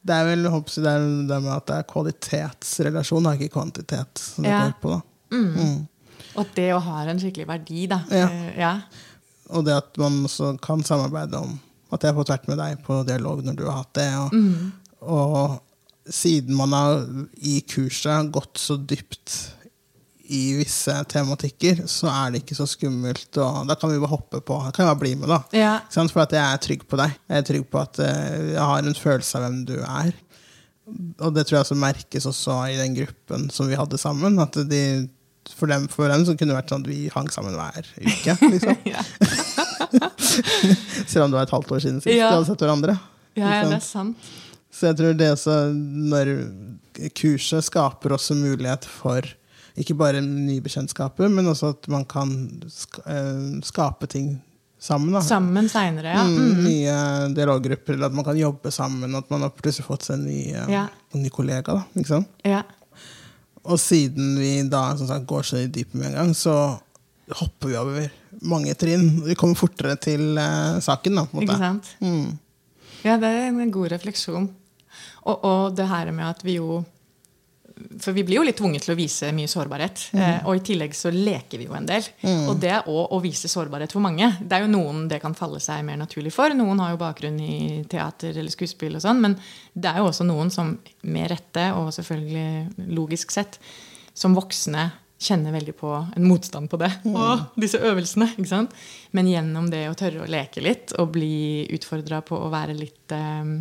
Det 0.00 0.16
er 0.16 0.26
vel 0.30 0.49
hoppsi, 0.49 0.80
det, 0.85 0.92
det 1.28 1.38
med 1.45 1.52
at 1.52 1.66
det 1.69 1.78
er 1.78 1.88
kvalitetsrelasjon, 1.90 3.26
og 3.28 3.40
ikke 3.40 3.54
kvantitet. 3.59 4.23
Som 4.23 4.47
det 4.47 4.52
ja. 4.54 4.62
går 4.64 4.76
på, 4.80 4.95
da. 4.97 5.37
Mm. 5.37 5.50
Mm. 5.54 6.21
Og 6.40 6.52
det 6.57 6.69
å 6.75 6.83
ha 6.85 7.02
en 7.04 7.21
skikkelig 7.21 7.49
verdi, 7.50 7.87
da. 7.90 8.00
Ja. 8.14 8.28
Uh, 8.30 8.50
ja. 8.59 8.75
Og 9.50 9.66
det 9.66 9.76
at 9.76 9.99
man 10.00 10.23
også 10.28 10.54
kan 10.62 10.85
samarbeide 10.87 11.40
om 11.42 11.59
at 11.90 12.04
jeg 12.04 12.12
har 12.12 12.21
fått 12.21 12.30
vært 12.30 12.47
med 12.50 12.61
deg 12.61 12.83
på 12.87 13.00
dialog 13.09 13.42
når 13.45 13.57
du 13.59 13.64
har 13.66 13.80
hatt 13.80 13.95
det. 13.99 14.11
Og, 14.23 14.35
mm. 14.37 15.00
og 15.11 16.12
siden 16.14 16.57
man 16.59 16.75
har 16.76 17.00
i 17.42 17.59
kurset 17.69 18.30
gått 18.35 18.61
så 18.62 18.78
dypt 18.78 19.35
i 20.30 20.54
visse 20.60 20.94
tematikker, 21.10 21.82
så 21.90 22.08
er 22.12 22.32
det 22.32 22.42
ikke 22.44 22.56
så 22.58 22.66
skummelt. 22.70 23.28
Og 23.42 23.68
da 23.68 23.76
kan 23.78 23.90
vi 23.90 23.99
bare 23.99 24.12
hoppe 24.12 24.40
på. 24.40 24.58
Da 24.62 24.72
kan 24.75 24.84
vi 24.84 24.90
bare 24.92 25.00
bli 25.02 25.14
med, 25.18 25.30
da. 25.32 25.40
Ja. 25.56 25.76
For 25.90 26.22
at 26.22 26.34
jeg 26.37 26.42
er 26.44 26.60
trygg 26.62 26.84
på 26.87 26.99
deg. 27.00 27.16
Jeg 27.26 27.42
er 27.42 27.46
trygg 27.49 27.64
på 27.70 27.80
at 27.82 27.99
eh, 28.04 28.50
jeg 28.54 28.66
har 28.72 28.84
en 28.84 28.99
følelse 28.99 29.38
av 29.38 29.46
hvem 29.46 29.62
du 29.68 29.76
er. 29.80 30.12
Og 31.22 31.34
det 31.34 31.46
tror 31.46 31.58
jeg 31.58 31.64
også 31.66 31.78
merkes 31.78 32.28
også 32.30 32.60
i 32.70 32.78
den 32.78 32.94
gruppen 32.99 33.49
som 33.54 33.70
vi 33.70 33.78
hadde 33.78 33.99
sammen. 34.00 34.38
At 34.42 34.58
de 34.70 34.84
for 35.56 35.70
dem, 35.70 35.88
for 35.90 36.10
dem 36.12 36.22
så 36.26 36.37
kunne 36.37 36.52
det 36.52 36.58
vært 36.58 36.70
sånn 36.70 36.84
at 36.84 36.90
vi 36.90 37.08
hang 37.14 37.30
sammen 37.32 37.56
hver 37.58 37.90
uke. 37.99 38.37
Liksom. 38.52 38.76
Selv 41.10 41.26
om 41.26 41.32
det 41.32 41.40
var 41.40 41.49
et 41.49 41.56
halvt 41.56 41.75
år 41.75 41.82
siden 41.82 41.99
sist 42.04 42.14
ja. 42.14 42.28
vi 42.28 42.37
hadde 42.37 42.49
sett 42.52 42.64
hverandre. 42.64 42.96
Ja, 43.38 43.49
ja, 43.49 43.66
det 43.66 43.78
er 43.80 43.84
sant. 43.84 44.30
Så 44.70 44.90
jeg 44.90 45.00
tror 45.00 45.16
det 45.18 45.32
også, 45.34 45.56
når 45.75 46.32
kurset 47.18 47.66
skaper 47.66 48.14
også 48.14 48.37
mulighet 48.38 48.86
for 48.86 49.26
ikke 49.78 49.97
bare 49.99 50.23
nye 50.25 50.63
bekjentskaper, 50.65 51.30
men 51.30 51.50
også 51.50 51.75
at 51.76 51.91
man 51.93 52.06
kan 52.09 52.33
eh, 53.06 53.61
skape 53.67 54.09
ting 54.11 54.33
sammen. 54.80 55.13
Da. 55.15 55.23
Sammen 55.25 55.69
seinere, 55.71 56.15
ja. 56.17 56.25
Mm, 56.25 56.37
mm. 56.41 56.61
Nye 56.65 56.99
dialoggrupper, 57.37 57.95
eller 57.95 58.11
at 58.11 58.17
man 58.17 58.26
kan 58.26 58.39
jobbe 58.41 58.73
sammen. 58.75 59.15
At 59.19 59.30
man 59.33 59.45
har 59.47 59.54
plutselig 59.54 59.87
fått 59.87 60.09
seg 60.09 60.19
en 60.19 60.28
ny, 60.28 60.43
ja. 60.73 60.87
en 61.15 61.25
ny 61.25 61.33
kollega. 61.35 61.76
Da, 61.76 61.87
ikke 62.00 62.15
sant? 62.15 62.30
Ja. 62.47 62.63
Og 63.61 63.76
siden 63.80 64.39
vi 64.41 64.54
da 64.73 64.89
sagt, 64.97 65.28
går 65.28 65.45
så 65.47 65.65
dypt 65.69 65.95
med 65.95 66.11
en 66.11 66.17
gang, 66.17 66.33
så 66.37 66.54
hopper 67.37 67.71
vi 67.71 67.76
over 67.78 68.06
mange 68.47 68.75
trinn. 68.78 69.21
Vi 69.26 69.37
kommer 69.39 69.59
fortere 69.59 69.97
til 70.00 70.33
uh, 70.39 70.80
saken. 70.83 71.21
Da, 71.21 71.26
Ikke 71.45 71.59
sant? 71.61 71.93
Mm. 72.00 72.39
Ja, 73.04 73.17
det 73.21 73.28
er 73.28 73.50
en 73.50 73.73
god 73.73 73.93
refleksjon. 73.93 74.49
Og, 75.21 75.37
og, 75.45 75.76
det 75.76 75.87
her 75.89 76.11
med 76.17 76.26
at 76.30 76.41
vi 76.45 76.56
jo 76.56 76.80
For 78.00 78.16
vi 78.16 78.25
blir 78.26 78.40
jo 78.40 78.45
litt 78.47 78.58
tvunget 78.60 78.84
til 78.86 78.95
å 78.95 78.99
vise 78.99 79.30
mye 79.36 79.50
sårbarhet. 79.50 80.06
Mm. 80.14 80.23
Eh, 80.23 80.38
og 80.49 80.58
i 80.58 80.62
tillegg 80.71 80.97
så 80.97 81.12
leker 81.14 81.60
vi 81.60 81.69
jo 81.69 81.76
en 81.76 81.88
del. 81.88 82.06
Mm. 82.23 82.47
Og 82.52 82.62
det 82.62 82.76
òg 82.80 83.14
å 83.16 83.21
vise 83.25 83.50
sårbarhet 83.50 83.95
for 83.95 84.04
mange. 84.04 84.32
Det 84.40 84.56
er 84.56 84.66
jo 84.66 84.73
noen 84.73 85.06
det 85.10 85.21
kan 85.23 85.36
falle 85.38 85.60
seg 85.62 85.84
mer 85.86 86.00
naturlig 86.00 86.32
for. 86.34 86.54
Noen 86.56 86.82
har 86.82 86.95
jo 86.95 87.02
bakgrunn 87.02 87.38
i 87.45 87.60
teater 87.90 88.36
eller 88.36 88.52
skuespill 88.54 88.99
og 88.99 89.04
sånn. 89.04 89.23
Men 89.25 89.36
det 89.73 89.93
er 89.93 90.02
jo 90.02 90.10
også 90.10 90.26
noen 90.28 90.52
som 90.54 90.76
med 91.02 91.30
rette, 91.32 91.71
og 91.76 91.93
selvfølgelig 91.97 92.90
logisk 92.97 93.32
sett, 93.34 93.60
som 94.16 94.36
voksne 94.36 94.90
kjenner 95.21 95.52
veldig 95.52 95.75
på 95.76 95.90
en 96.16 96.25
motstand 96.25 96.71
på 96.73 96.78
det. 96.80 96.90
Mm. 97.04 97.16
Og 97.16 97.60
disse 97.60 97.80
øvelsene. 97.84 98.30
ikke 98.36 98.50
sant? 98.50 98.76
Men 99.16 99.28
gjennom 99.28 99.69
det 99.73 99.84
å 99.90 99.99
tørre 99.99 100.25
å 100.25 100.30
leke 100.30 100.64
litt 100.64 100.95
og 100.97 101.12
bli 101.16 101.66
utfordra 101.76 102.23
på 102.25 102.38
å 102.40 102.49
være 102.52 102.76
litt 102.78 103.14
um, 103.16 103.60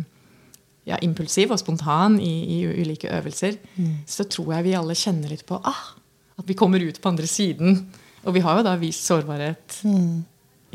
ja, 0.88 0.98
impulsiv 1.04 1.52
og 1.54 1.60
spontan 1.60 2.18
i, 2.22 2.34
i 2.56 2.82
ulike 2.82 3.10
øvelser, 3.12 3.58
mm. 3.76 3.94
så 4.08 4.26
tror 4.30 4.54
jeg 4.56 4.68
vi 4.68 4.76
alle 4.78 4.96
kjenner 4.98 5.32
litt 5.32 5.46
på 5.48 5.60
ah, 5.60 5.82
at 6.40 6.48
vi 6.48 6.56
kommer 6.56 6.80
ut 6.80 7.00
på 7.00 7.10
andre 7.10 7.28
siden. 7.28 7.82
Og 8.24 8.36
vi 8.36 8.42
har 8.44 8.60
jo 8.60 8.66
da 8.66 8.76
vist 8.80 9.06
sårbarhet. 9.08 9.80
Mm. 9.84 10.22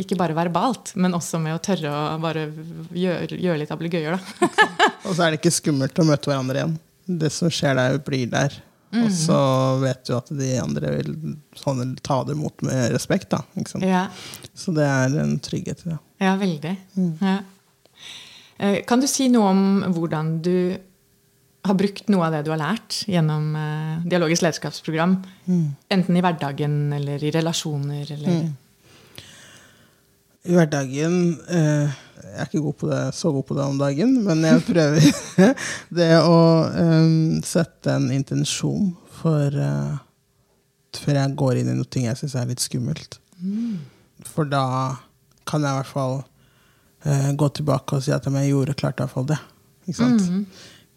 Ikke 0.01 0.17
bare 0.19 0.35
verbalt, 0.35 0.91
men 0.99 1.15
også 1.15 1.39
med 1.41 1.55
å 1.55 1.61
tørre 1.63 1.89
å 1.89 2.19
bare 2.21 2.47
gjøre, 2.93 3.37
gjøre 3.39 3.61
litt 3.61 3.73
ablegøyer. 3.73 4.17
og 5.07 5.11
så 5.11 5.25
er 5.25 5.33
det 5.33 5.39
ikke 5.39 5.53
skummelt 5.55 6.01
å 6.01 6.07
møte 6.07 6.31
hverandre 6.31 6.61
igjen. 6.61 6.77
Det 7.05 7.29
som 7.33 7.51
skjer 7.53 7.77
der, 7.77 7.99
blir 8.03 8.29
der. 8.31 8.57
Mm. 8.95 9.05
Og 9.05 9.13
så 9.13 9.39
vet 9.81 10.03
du 10.07 10.13
at 10.17 10.29
de 10.33 10.51
andre 10.61 10.91
vil 10.97 11.11
sånn, 11.59 11.95
ta 12.05 12.21
det 12.27 12.35
imot 12.37 12.63
med 12.65 12.93
respekt. 12.93 13.33
Da, 13.33 13.41
ja. 13.81 14.05
Så 14.53 14.73
det 14.75 14.85
er 14.87 15.17
en 15.23 15.37
trygghet 15.43 15.85
i 15.85 15.93
det. 15.93 15.99
Ja, 16.23 16.35
veldig. 16.39 16.75
Mm. 16.95 17.11
Ja. 17.21 17.37
Eh, 18.57 18.81
kan 18.87 19.01
du 19.01 19.07
si 19.09 19.29
noe 19.31 19.51
om 19.51 19.63
hvordan 19.95 20.35
du 20.45 20.57
har 21.65 21.77
brukt 21.77 22.11
noe 22.13 22.27
av 22.27 22.35
det 22.35 22.43
du 22.45 22.51
har 22.53 22.61
lært 22.61 22.99
gjennom 23.09 23.47
uh, 23.57 24.03
dialogisk 24.05 24.45
lederskapsprogram? 24.45 25.17
Mm. 25.49 25.65
Enten 25.95 26.19
i 26.19 26.21
hverdagen 26.21 26.75
eller 26.93 27.23
i 27.25 27.31
relasjoner? 27.33 28.05
Eller? 28.13 28.43
Mm. 28.45 28.53
I 30.45 30.53
hverdagen 30.53 31.15
eh, 31.49 31.93
Jeg 32.25 32.41
er 32.43 32.49
ikke 32.49 32.63
god 32.67 32.83
det, 32.91 33.01
så 33.17 33.31
god 33.33 33.45
på 33.47 33.57
det 33.57 33.65
om 33.65 33.79
dagen, 33.79 34.11
men 34.25 34.43
jeg 34.45 34.61
prøver 34.67 35.53
det 35.99 36.11
å 36.21 36.39
eh, 36.69 37.07
sette 37.47 37.95
en 37.95 38.09
intensjon 38.13 38.91
for 39.15 39.57
eh, 39.57 39.95
før 40.95 41.19
jeg 41.19 41.35
går 41.39 41.61
inn 41.61 41.71
i 41.73 41.77
noe 41.77 42.03
jeg 42.05 42.19
syns 42.19 42.35
er 42.37 42.49
litt 42.49 42.63
skummelt. 42.63 43.17
Mm. 43.39 43.81
For 44.27 44.47
da 44.47 44.65
kan 45.49 45.65
jeg 45.65 45.73
i 45.73 45.79
hvert 45.81 45.91
fall 45.91 46.15
uh, 47.05 47.31
gå 47.37 47.49
tilbake 47.59 47.97
og 47.97 48.05
si 48.05 48.13
at 48.15 48.27
jeg 48.27 48.51
gjorde 48.51 48.77
klart 48.77 49.01
iallfall 49.01 49.27
det. 49.29 49.39
Ikke 49.85 49.99
sant? 49.99 50.29
Mm. 50.29 50.45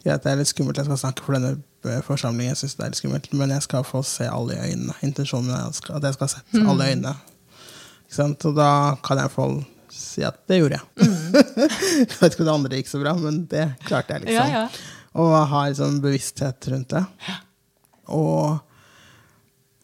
Ja, 0.07 0.16
det 0.16 0.31
er 0.31 0.38
litt 0.40 0.51
skummelt, 0.51 0.79
jeg 0.79 0.88
skal 0.88 1.01
snakke 1.01 1.25
for 1.27 1.37
denne 1.37 2.03
forsamlingen, 2.07 2.53
jeg 2.53 2.61
synes 2.62 2.77
det 2.79 2.85
er 2.85 2.92
litt 2.92 3.01
skummelt, 3.01 3.33
men 3.37 3.51
jeg 3.53 3.64
skal 3.66 3.85
få 3.87 4.03
se 4.07 4.29
alle 4.31 4.55
i 4.57 4.71
øynene. 4.71 4.94
Intensjonen 5.05 5.51
er 5.55 5.66
at 5.68 6.07
jeg 6.07 6.16
skal 6.16 6.29
ha 6.29 6.31
sett 6.33 6.55
mm. 6.55 6.68
alle 6.71 6.87
i 6.87 6.94
øynene. 6.94 7.16
Og 8.18 8.55
da 8.57 8.71
kan 9.05 9.21
jeg 9.21 9.29
iallfall 9.29 9.59
si 9.92 10.23
at 10.25 10.38
det 10.49 10.61
gjorde 10.61 10.79
jeg. 10.79 11.09
Mm. 11.09 11.35
jeg 12.05 12.21
vet 12.21 12.33
ikke 12.33 12.44
om 12.44 12.49
det 12.49 12.55
andre 12.55 12.81
gikk 12.81 12.92
så 12.92 13.03
bra, 13.03 13.14
men 13.18 13.42
det 13.51 13.66
klarte 13.85 14.16
jeg, 14.16 14.29
liksom. 14.29 14.55
Ja, 14.55 14.64
ja. 14.64 14.97
Og 15.18 15.35
ha 15.51 15.66
en 15.66 15.77
sånn 15.77 16.01
bevissthet 16.05 16.68
rundt 16.71 16.94
det. 16.94 17.05
Og 18.14 18.59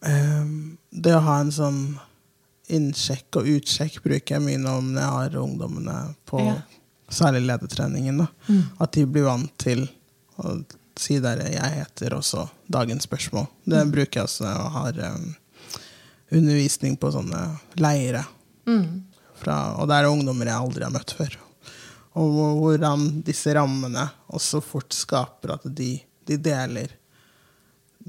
um, 0.05 0.51
det 0.89 1.15
å 1.17 1.23
ha 1.25 1.39
en 1.43 1.53
sånn 1.53 1.79
innsjekk 2.73 3.39
og 3.39 3.49
utsjekk 3.57 3.99
bruker 4.03 4.37
jeg 4.37 4.43
mye 4.45 4.61
når 4.61 4.89
jeg 4.97 5.11
har 5.17 5.37
ungdommene 5.41 5.97
på 6.29 6.41
ja. 6.41 6.55
særlig 7.09 7.45
ledertreningen. 7.45 8.25
Mm. 8.47 8.63
At 8.81 8.95
de 8.97 9.05
blir 9.05 9.27
vant 9.27 9.53
til 9.61 9.85
å 10.41 10.57
si 10.97 11.19
der 11.19 11.41
'jeg 11.43 11.71
heter', 11.79 12.13
også 12.15 12.47
dagens 12.71 13.03
spørsmål. 13.03 13.47
Det 13.65 13.83
mm. 13.83 13.91
bruker 13.91 14.19
jeg 14.19 14.23
også 14.23 14.43
når 14.43 14.53
jeg 14.55 14.71
har 14.71 15.15
um, 15.15 15.35
undervisning 16.31 16.97
på 16.97 17.11
sånne 17.11 17.41
leire. 17.75 18.25
Mm. 18.67 19.03
Fra, 19.35 19.75
og 19.75 19.89
det 19.89 19.95
er 19.95 20.09
ungdommer 20.09 20.47
jeg 20.47 20.55
aldri 20.55 20.83
har 20.83 20.93
møtt 20.93 21.11
før. 21.11 21.37
Og 22.15 22.37
hvordan 22.61 23.09
disse 23.27 23.53
rammene 23.53 24.07
også 24.31 24.61
fort 24.63 24.95
skaper 24.95 25.57
at 25.57 25.65
de, 25.67 25.97
de 26.27 26.37
deler. 26.39 26.93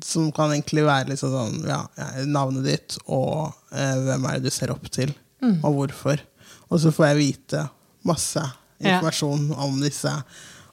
Som 0.05 0.31
kan 0.33 0.51
egentlig 0.53 0.85
være 0.85 1.09
liksom 1.15 1.31
sånn 1.33 1.63
ja, 1.69 1.79
ja, 1.97 2.09
navnet 2.29 2.67
ditt 2.69 2.97
og 3.07 3.53
eh, 3.73 3.95
hvem 4.05 4.27
er 4.29 4.37
det 4.41 4.51
du 4.51 4.55
ser 4.55 4.73
opp 4.75 4.91
til, 4.93 5.15
og 5.63 5.73
hvorfor. 5.79 6.21
Og 6.69 6.81
så 6.83 6.91
får 6.93 7.07
jeg 7.13 7.17
vite 7.23 7.63
masse 8.05 8.43
Ja. 8.79 8.99
informasjon 8.99 9.53
om 9.57 9.79
disse. 9.81 10.11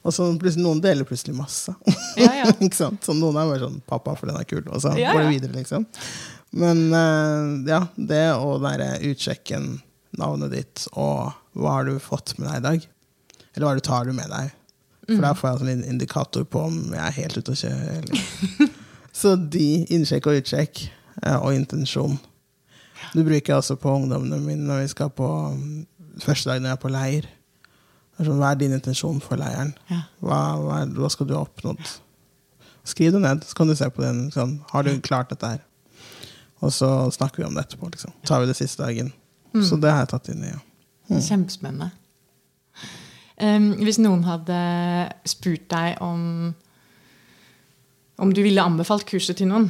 Og 0.04 0.12
så 0.12 0.26
plutselig, 0.36 0.64
noen 0.66 0.80
deler 0.84 1.04
plutselig 1.08 1.32
masse. 1.38 1.72
Ja, 2.20 2.32
ja. 2.42 2.50
Så 3.06 3.14
noen 3.16 3.38
er 3.40 3.48
bare 3.48 3.62
sånn 3.62 3.80
'pappa, 3.88 4.12
for 4.18 4.26
den 4.28 4.36
er 4.36 4.44
kul', 4.44 4.66
og 4.68 4.82
så 4.82 4.92
Ja, 4.98 5.14
går 5.14 5.22
det 5.24 5.30
videre, 5.40 5.52
liksom. 5.56 5.86
Men 6.52 6.92
eh, 6.92 7.70
ja, 7.72 7.80
det 7.96 8.20
å 8.36 8.58
være 8.60 8.98
utsjekken 9.08 9.80
navnet 10.20 10.52
ditt, 10.52 10.84
og 10.92 11.32
hva 11.56 11.78
har 11.78 11.84
du 11.88 11.96
fått 11.98 12.36
med 12.38 12.50
deg 12.50 12.58
i 12.60 12.66
dag? 12.68 12.86
Eller 13.56 13.66
hva 13.66 13.74
du 13.74 13.80
tar 13.80 14.04
du 14.04 14.12
med 14.12 14.28
deg? 14.28 14.52
For 15.08 15.20
da 15.24 15.32
får 15.34 15.48
jeg 15.48 15.54
altså 15.56 15.68
en 15.72 15.84
indikator 15.94 16.44
på 16.44 16.60
om 16.68 16.76
jeg 16.92 17.00
er 17.00 17.16
helt 17.22 17.36
ute 17.40 17.52
å 17.52 17.60
kjøre. 17.64 17.98
Eller. 17.98 18.70
Så 19.14 19.36
de, 19.36 19.84
innsjekk 19.94 20.26
og 20.30 20.40
utsjekk, 20.40 20.84
eh, 21.22 21.36
og 21.38 21.54
intensjon. 21.54 22.16
Du 23.14 23.22
bruker 23.22 23.52
jeg 23.52 23.56
også 23.60 23.76
på 23.78 23.92
ungdommene 23.94 24.40
mine 24.42 24.66
når 24.66 24.84
vi 24.84 24.92
skal 24.94 25.10
på 25.14 25.28
mm, 25.54 25.84
første 26.24 26.50
dag 26.50 26.62
når 26.62 26.72
jeg 26.72 26.78
er 26.78 26.82
på 26.82 26.92
leir. 26.94 27.28
Sånn, 28.18 28.38
Hva 28.38 28.52
er 28.52 28.58
din 28.58 28.74
intensjon 28.74 29.20
for 29.22 29.38
leiren? 29.38 29.72
Hva, 30.22 30.40
hva, 30.62 30.80
hva 30.98 31.10
skal 31.10 31.28
du 31.30 31.34
ha 31.36 31.44
oppnådd? 31.44 31.82
Skriv 32.86 33.14
det 33.14 33.22
ned, 33.22 33.46
så 33.46 33.56
kan 33.58 33.70
du 33.70 33.74
se 33.78 33.88
på 33.90 34.02
den. 34.04 34.26
Sånn, 34.34 34.58
har 34.70 34.86
du 34.86 34.92
klart 35.02 35.30
dette 35.32 35.54
her? 35.54 35.62
Og 36.64 36.72
så 36.72 36.88
snakker 37.14 37.42
vi 37.42 37.48
om 37.48 37.56
det 37.56 37.64
etterpå. 37.66 37.90
Liksom. 37.92 38.12
tar 38.26 38.42
vi 38.42 38.50
det 38.50 38.58
siste 38.58 38.82
dagen. 38.82 39.12
Så 39.62 39.78
det 39.78 39.92
har 39.92 40.02
jeg 40.02 40.10
tatt 40.10 40.30
inn 40.32 40.42
i. 40.42 40.50
Ja. 40.50 41.20
Kjempespennende. 41.22 41.92
Um, 43.38 43.72
hvis 43.82 43.98
noen 43.98 44.22
hadde 44.26 44.58
spurt 45.26 45.66
deg 45.70 45.98
om 46.02 46.54
om 48.24 48.32
du 48.34 48.42
ville 48.44 48.64
anbefalt 48.64 49.06
kurset 49.08 49.38
til 49.38 49.50
noen, 49.50 49.68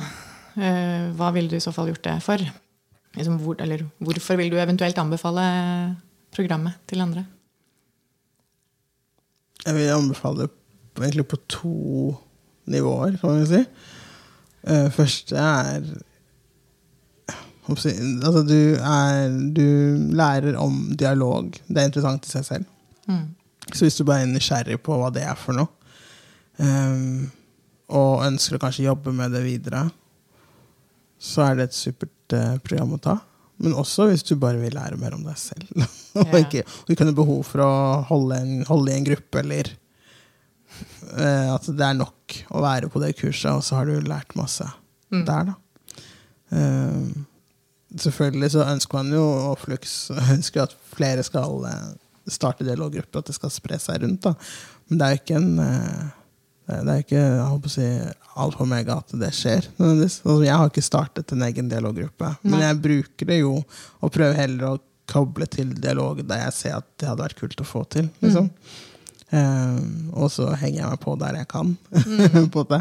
eh, 0.56 1.10
hva 1.18 1.32
ville 1.34 1.50
du 1.50 1.58
i 1.58 1.62
så 1.62 1.74
fall 1.74 1.90
gjort 1.90 2.06
det 2.06 2.16
for? 2.24 2.42
Liksom, 3.14 3.38
hvor, 3.42 3.58
eller 3.62 3.84
hvorfor 4.02 4.38
vil 4.38 4.50
du 4.52 4.58
eventuelt 4.58 4.98
anbefale 4.98 5.44
programmet 6.34 6.80
til 6.90 7.02
andre? 7.04 7.26
Jeg 9.64 9.76
vil 9.76 9.94
anbefale 9.94 10.44
det 10.44 10.50
egentlig 11.02 11.26
på 11.30 11.40
to 11.50 11.76
nivåer, 12.70 13.18
kan 13.20 13.38
man 13.38 13.46
si. 13.48 13.62
Uh, 14.64 14.90
første 14.92 15.36
er 15.36 15.94
Altså, 17.64 18.42
du, 18.44 18.76
er, 18.76 19.30
du 19.56 19.64
lærer 20.12 20.58
om 20.60 20.92
dialog. 21.00 21.48
Det 21.64 21.80
er 21.80 21.88
interessant 21.88 22.26
i 22.28 22.32
seg 22.34 22.44
selv. 22.44 22.66
Mm. 23.08 23.30
Så 23.72 23.86
hvis 23.86 23.96
du 23.96 24.04
bare 24.04 24.26
er 24.26 24.28
nysgjerrig 24.28 24.76
på 24.84 24.98
hva 25.00 25.08
det 25.14 25.22
er 25.24 25.38
for 25.40 25.56
noe, 25.56 25.70
ehm, 26.60 27.30
og 27.92 28.24
ønsker 28.24 28.56
å 28.56 28.62
kanskje 28.62 28.86
jobbe 28.88 29.12
med 29.12 29.34
det 29.36 29.42
videre, 29.44 29.86
så 31.20 31.44
er 31.48 31.56
det 31.58 31.68
et 31.70 31.76
supert 31.76 32.32
eh, 32.36 32.56
program 32.64 32.94
å 32.96 33.00
ta. 33.00 33.18
Men 33.62 33.76
også 33.78 34.08
hvis 34.10 34.24
du 34.26 34.34
bare 34.40 34.58
vil 34.60 34.74
lære 34.74 34.96
mer 34.98 35.14
om 35.16 35.22
deg 35.24 35.36
selv. 35.38 35.68
og, 36.20 36.32
ikke, 36.40 36.64
og 36.84 36.90
ikke 36.94 37.06
har 37.06 37.16
behov 37.16 37.42
for 37.46 37.62
å 37.64 37.72
holde, 38.08 38.40
en, 38.40 38.54
holde 38.68 38.92
i 38.92 38.96
en 38.98 39.06
gruppe, 39.06 39.42
eller 39.44 39.70
eh, 41.16 41.50
at 41.54 41.68
det 41.70 41.86
er 41.86 41.98
nok 42.00 42.38
å 42.50 42.64
være 42.64 42.90
på 42.92 43.02
det 43.04 43.12
kurset, 43.20 43.52
og 43.54 43.62
så 43.66 43.78
har 43.80 43.90
du 43.90 44.00
lært 44.08 44.34
masse 44.38 44.66
Mm. 45.14 45.20
der, 45.28 45.44
da. 45.46 45.52
Ehm, 46.56 47.26
selvfølgelig 48.00 48.48
så 48.54 48.64
ønsker 48.66 48.96
man 48.98 49.12
jo, 49.14 49.22
og 49.52 49.58
Flux 49.62 49.92
ønsker 50.32 50.64
at 50.64 50.72
flere 50.96 51.22
skal 51.22 51.60
eh, 51.68 51.92
starte 52.34 52.66
dialoggrupper, 52.66 53.20
at 53.20 53.28
det 53.30 53.36
skal 53.36 53.52
spre 53.52 53.78
seg 53.78 54.02
rundt. 54.02 54.24
da. 54.24 54.32
Men 54.88 54.98
det 54.98 55.06
er 55.06 55.14
jo 55.14 55.20
ikke 55.20 55.36
en 55.38 55.60
eh, 55.62 56.08
det 56.66 56.92
er 56.94 57.02
ikke 57.02 57.20
jeg 57.20 57.44
håper 57.50 57.68
å 57.68 57.74
si, 57.74 57.88
alt 58.44 58.56
for 58.56 58.66
meg 58.70 58.88
at 58.88 59.12
det 59.20 59.28
skjer. 59.36 59.66
Altså, 59.84 60.38
jeg 60.46 60.54
har 60.56 60.70
ikke 60.70 60.84
startet 60.86 61.34
en 61.36 61.42
egen 61.44 61.68
dialoggruppe, 61.68 62.30
men 62.42 62.62
jeg 62.64 62.78
bruker 62.86 63.28
det 63.30 63.38
jo 63.42 63.58
og 63.60 64.12
prøver 64.14 64.38
heller 64.38 64.70
å 64.72 64.80
koble 65.10 65.44
til 65.52 65.74
dialog 65.76 66.22
der 66.24 66.46
jeg 66.46 66.54
ser 66.56 66.76
at 66.78 66.86
det 66.98 67.10
hadde 67.10 67.26
vært 67.26 67.36
kult 67.42 67.60
å 67.60 67.66
få 67.68 67.82
til. 67.92 68.08
liksom. 68.24 68.48
Eh, 69.34 69.78
og 70.14 70.30
så 70.32 70.46
henger 70.60 70.78
jeg 70.80 70.90
meg 70.94 71.00
på 71.02 71.14
der 71.20 71.36
jeg 71.40 71.48
kan. 71.50 71.74
på 72.54 72.64
det. 72.70 72.80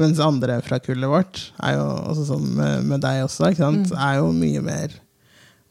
Mens 0.00 0.20
andre 0.24 0.58
fra 0.66 0.78
kullet 0.82 1.10
vårt, 1.12 1.40
er 1.62 1.76
jo, 1.76 1.86
også 2.10 2.26
sånn 2.32 2.46
med, 2.56 2.86
med 2.90 3.02
deg 3.04 3.22
også, 3.26 3.50
ikke 3.52 3.62
sant? 3.66 3.94
er 3.94 4.18
jo 4.18 4.30
mye 4.34 4.62
mer 4.64 4.94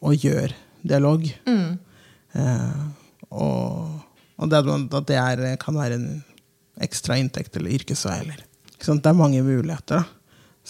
å 0.00 0.14
gjøre 0.16 0.54
dialog. 0.86 1.26
Mm. 1.50 1.76
Eh, 2.40 2.82
og, 3.30 4.00
og 4.40 4.48
det, 4.50 4.62
at 4.62 4.68
man- 4.70 4.88
at 4.96 5.08
det 5.10 5.18
er, 5.20 5.44
kan 5.60 5.76
være 5.76 5.98
en 6.00 6.08
ekstra 6.80 7.18
inntekt 7.20 7.56
eller 7.56 7.76
yrkesvei. 7.76 8.16
Eller, 8.24 8.40
ikke 8.74 8.88
sant? 8.88 9.04
Det 9.04 9.12
er 9.12 9.20
mange 9.20 9.42
muligheter. 9.44 10.00
da. 10.00 10.20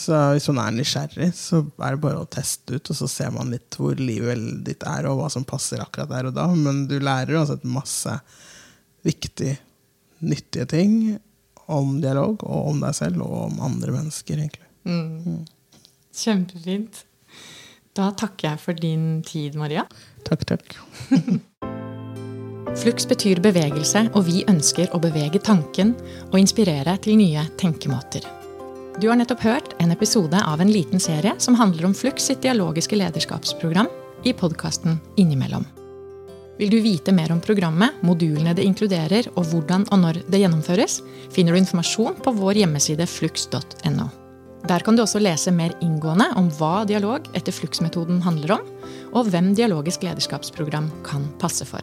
Så 0.00 0.16
hvis 0.32 0.46
man 0.48 0.60
er 0.62 0.76
nysgjerrig, 0.78 1.32
så 1.36 1.64
er 1.82 1.96
det 1.96 2.02
bare 2.04 2.22
å 2.22 2.28
teste 2.30 2.78
ut, 2.78 2.92
og 2.92 2.96
så 2.96 3.08
ser 3.10 3.32
man 3.34 3.50
litt 3.52 3.76
hvor 3.76 3.98
livet 3.98 4.62
ditt 4.66 4.86
er, 4.86 5.08
og 5.10 5.18
hva 5.18 5.30
som 5.32 5.44
passer 5.44 5.82
akkurat 5.82 6.12
der 6.12 6.30
og 6.30 6.36
da. 6.38 6.46
Men 6.54 6.86
du 6.90 6.96
lærer 7.02 7.40
uansett 7.40 7.66
masse 7.66 8.14
viktige, 9.06 9.58
nyttige 10.22 10.68
ting 10.70 10.94
om 11.70 11.98
dialog, 12.02 12.42
og 12.46 12.72
om 12.72 12.80
deg 12.82 12.96
selv, 12.96 13.22
og 13.26 13.50
om 13.50 13.60
andre 13.66 13.94
mennesker, 13.98 14.40
egentlig. 14.40 14.66
Mm. 14.88 15.44
Kjempefint. 16.16 17.04
Da 17.98 18.10
takker 18.16 18.52
jeg 18.52 18.62
for 18.62 18.78
din 18.86 19.20
tid, 19.26 19.58
Maria. 19.58 19.86
Takk, 20.26 20.46
takk. 20.54 20.78
Flux 22.76 23.08
betyr 23.08 23.40
bevegelse, 23.42 24.06
og 24.14 24.24
vi 24.28 24.44
ønsker 24.48 24.92
å 24.94 25.00
bevege 25.02 25.40
tanken 25.42 25.94
og 26.30 26.38
inspirere 26.38 26.94
til 27.02 27.18
nye 27.18 27.42
tenkemåter. 27.58 28.24
Du 29.00 29.08
har 29.08 29.18
nettopp 29.18 29.42
hørt 29.42 29.74
en 29.82 29.90
episode 29.94 30.38
av 30.38 30.60
en 30.60 30.70
liten 30.70 31.02
serie 31.02 31.34
som 31.42 31.56
handler 31.58 31.88
om 31.88 31.96
Flux 31.96 32.30
sitt 32.30 32.42
dialogiske 32.44 32.98
lederskapsprogram 33.00 33.90
i 34.24 34.34
podkasten 34.36 34.98
Innimellom. 35.18 35.66
Vil 36.60 36.70
du 36.70 36.80
vite 36.84 37.12
mer 37.16 37.32
om 37.32 37.40
programmet, 37.40 38.02
modulene 38.04 38.52
det 38.54 38.66
inkluderer 38.68 39.30
og 39.34 39.46
hvordan 39.50 39.86
og 39.90 40.02
når 40.02 40.22
det 40.28 40.42
gjennomføres, 40.42 40.98
finner 41.32 41.56
du 41.56 41.62
informasjon 41.62 42.18
på 42.20 42.34
vår 42.36 42.60
hjemmeside 42.62 43.06
flux.no. 43.08 44.10
Der 44.68 44.84
kan 44.84 44.96
du 44.96 45.02
også 45.02 45.22
lese 45.22 45.52
mer 45.56 45.72
inngående 45.80 46.28
om 46.36 46.50
hva 46.58 46.84
dialog 46.84 47.30
etter 47.32 47.56
Flux-metoden 47.56 48.20
handler 48.26 48.58
om, 48.58 48.68
og 49.16 49.32
hvem 49.32 49.54
dialogisk 49.56 50.04
lederskapsprogram 50.04 50.92
kan 51.06 51.24
passe 51.40 51.64
for. 51.64 51.80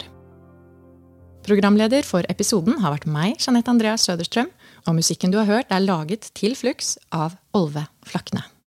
Programleder 1.47 2.03
for 2.03 2.27
episoden 2.27 2.81
har 2.83 2.91
vært 2.91 3.05
meg, 3.07 3.37
Jeanette 3.39 3.71
Andreas 3.71 4.03
Søderstrøm, 4.03 4.49
og 4.83 4.97
musikken 4.97 5.31
du 5.31 5.39
har 5.39 5.47
hørt 5.47 5.71
er 5.71 5.85
laget 5.85 6.27
til 6.35 6.59
Flux 6.59 6.97
av 7.15 7.39
Olve 7.55 7.87
Flakne. 8.03 8.49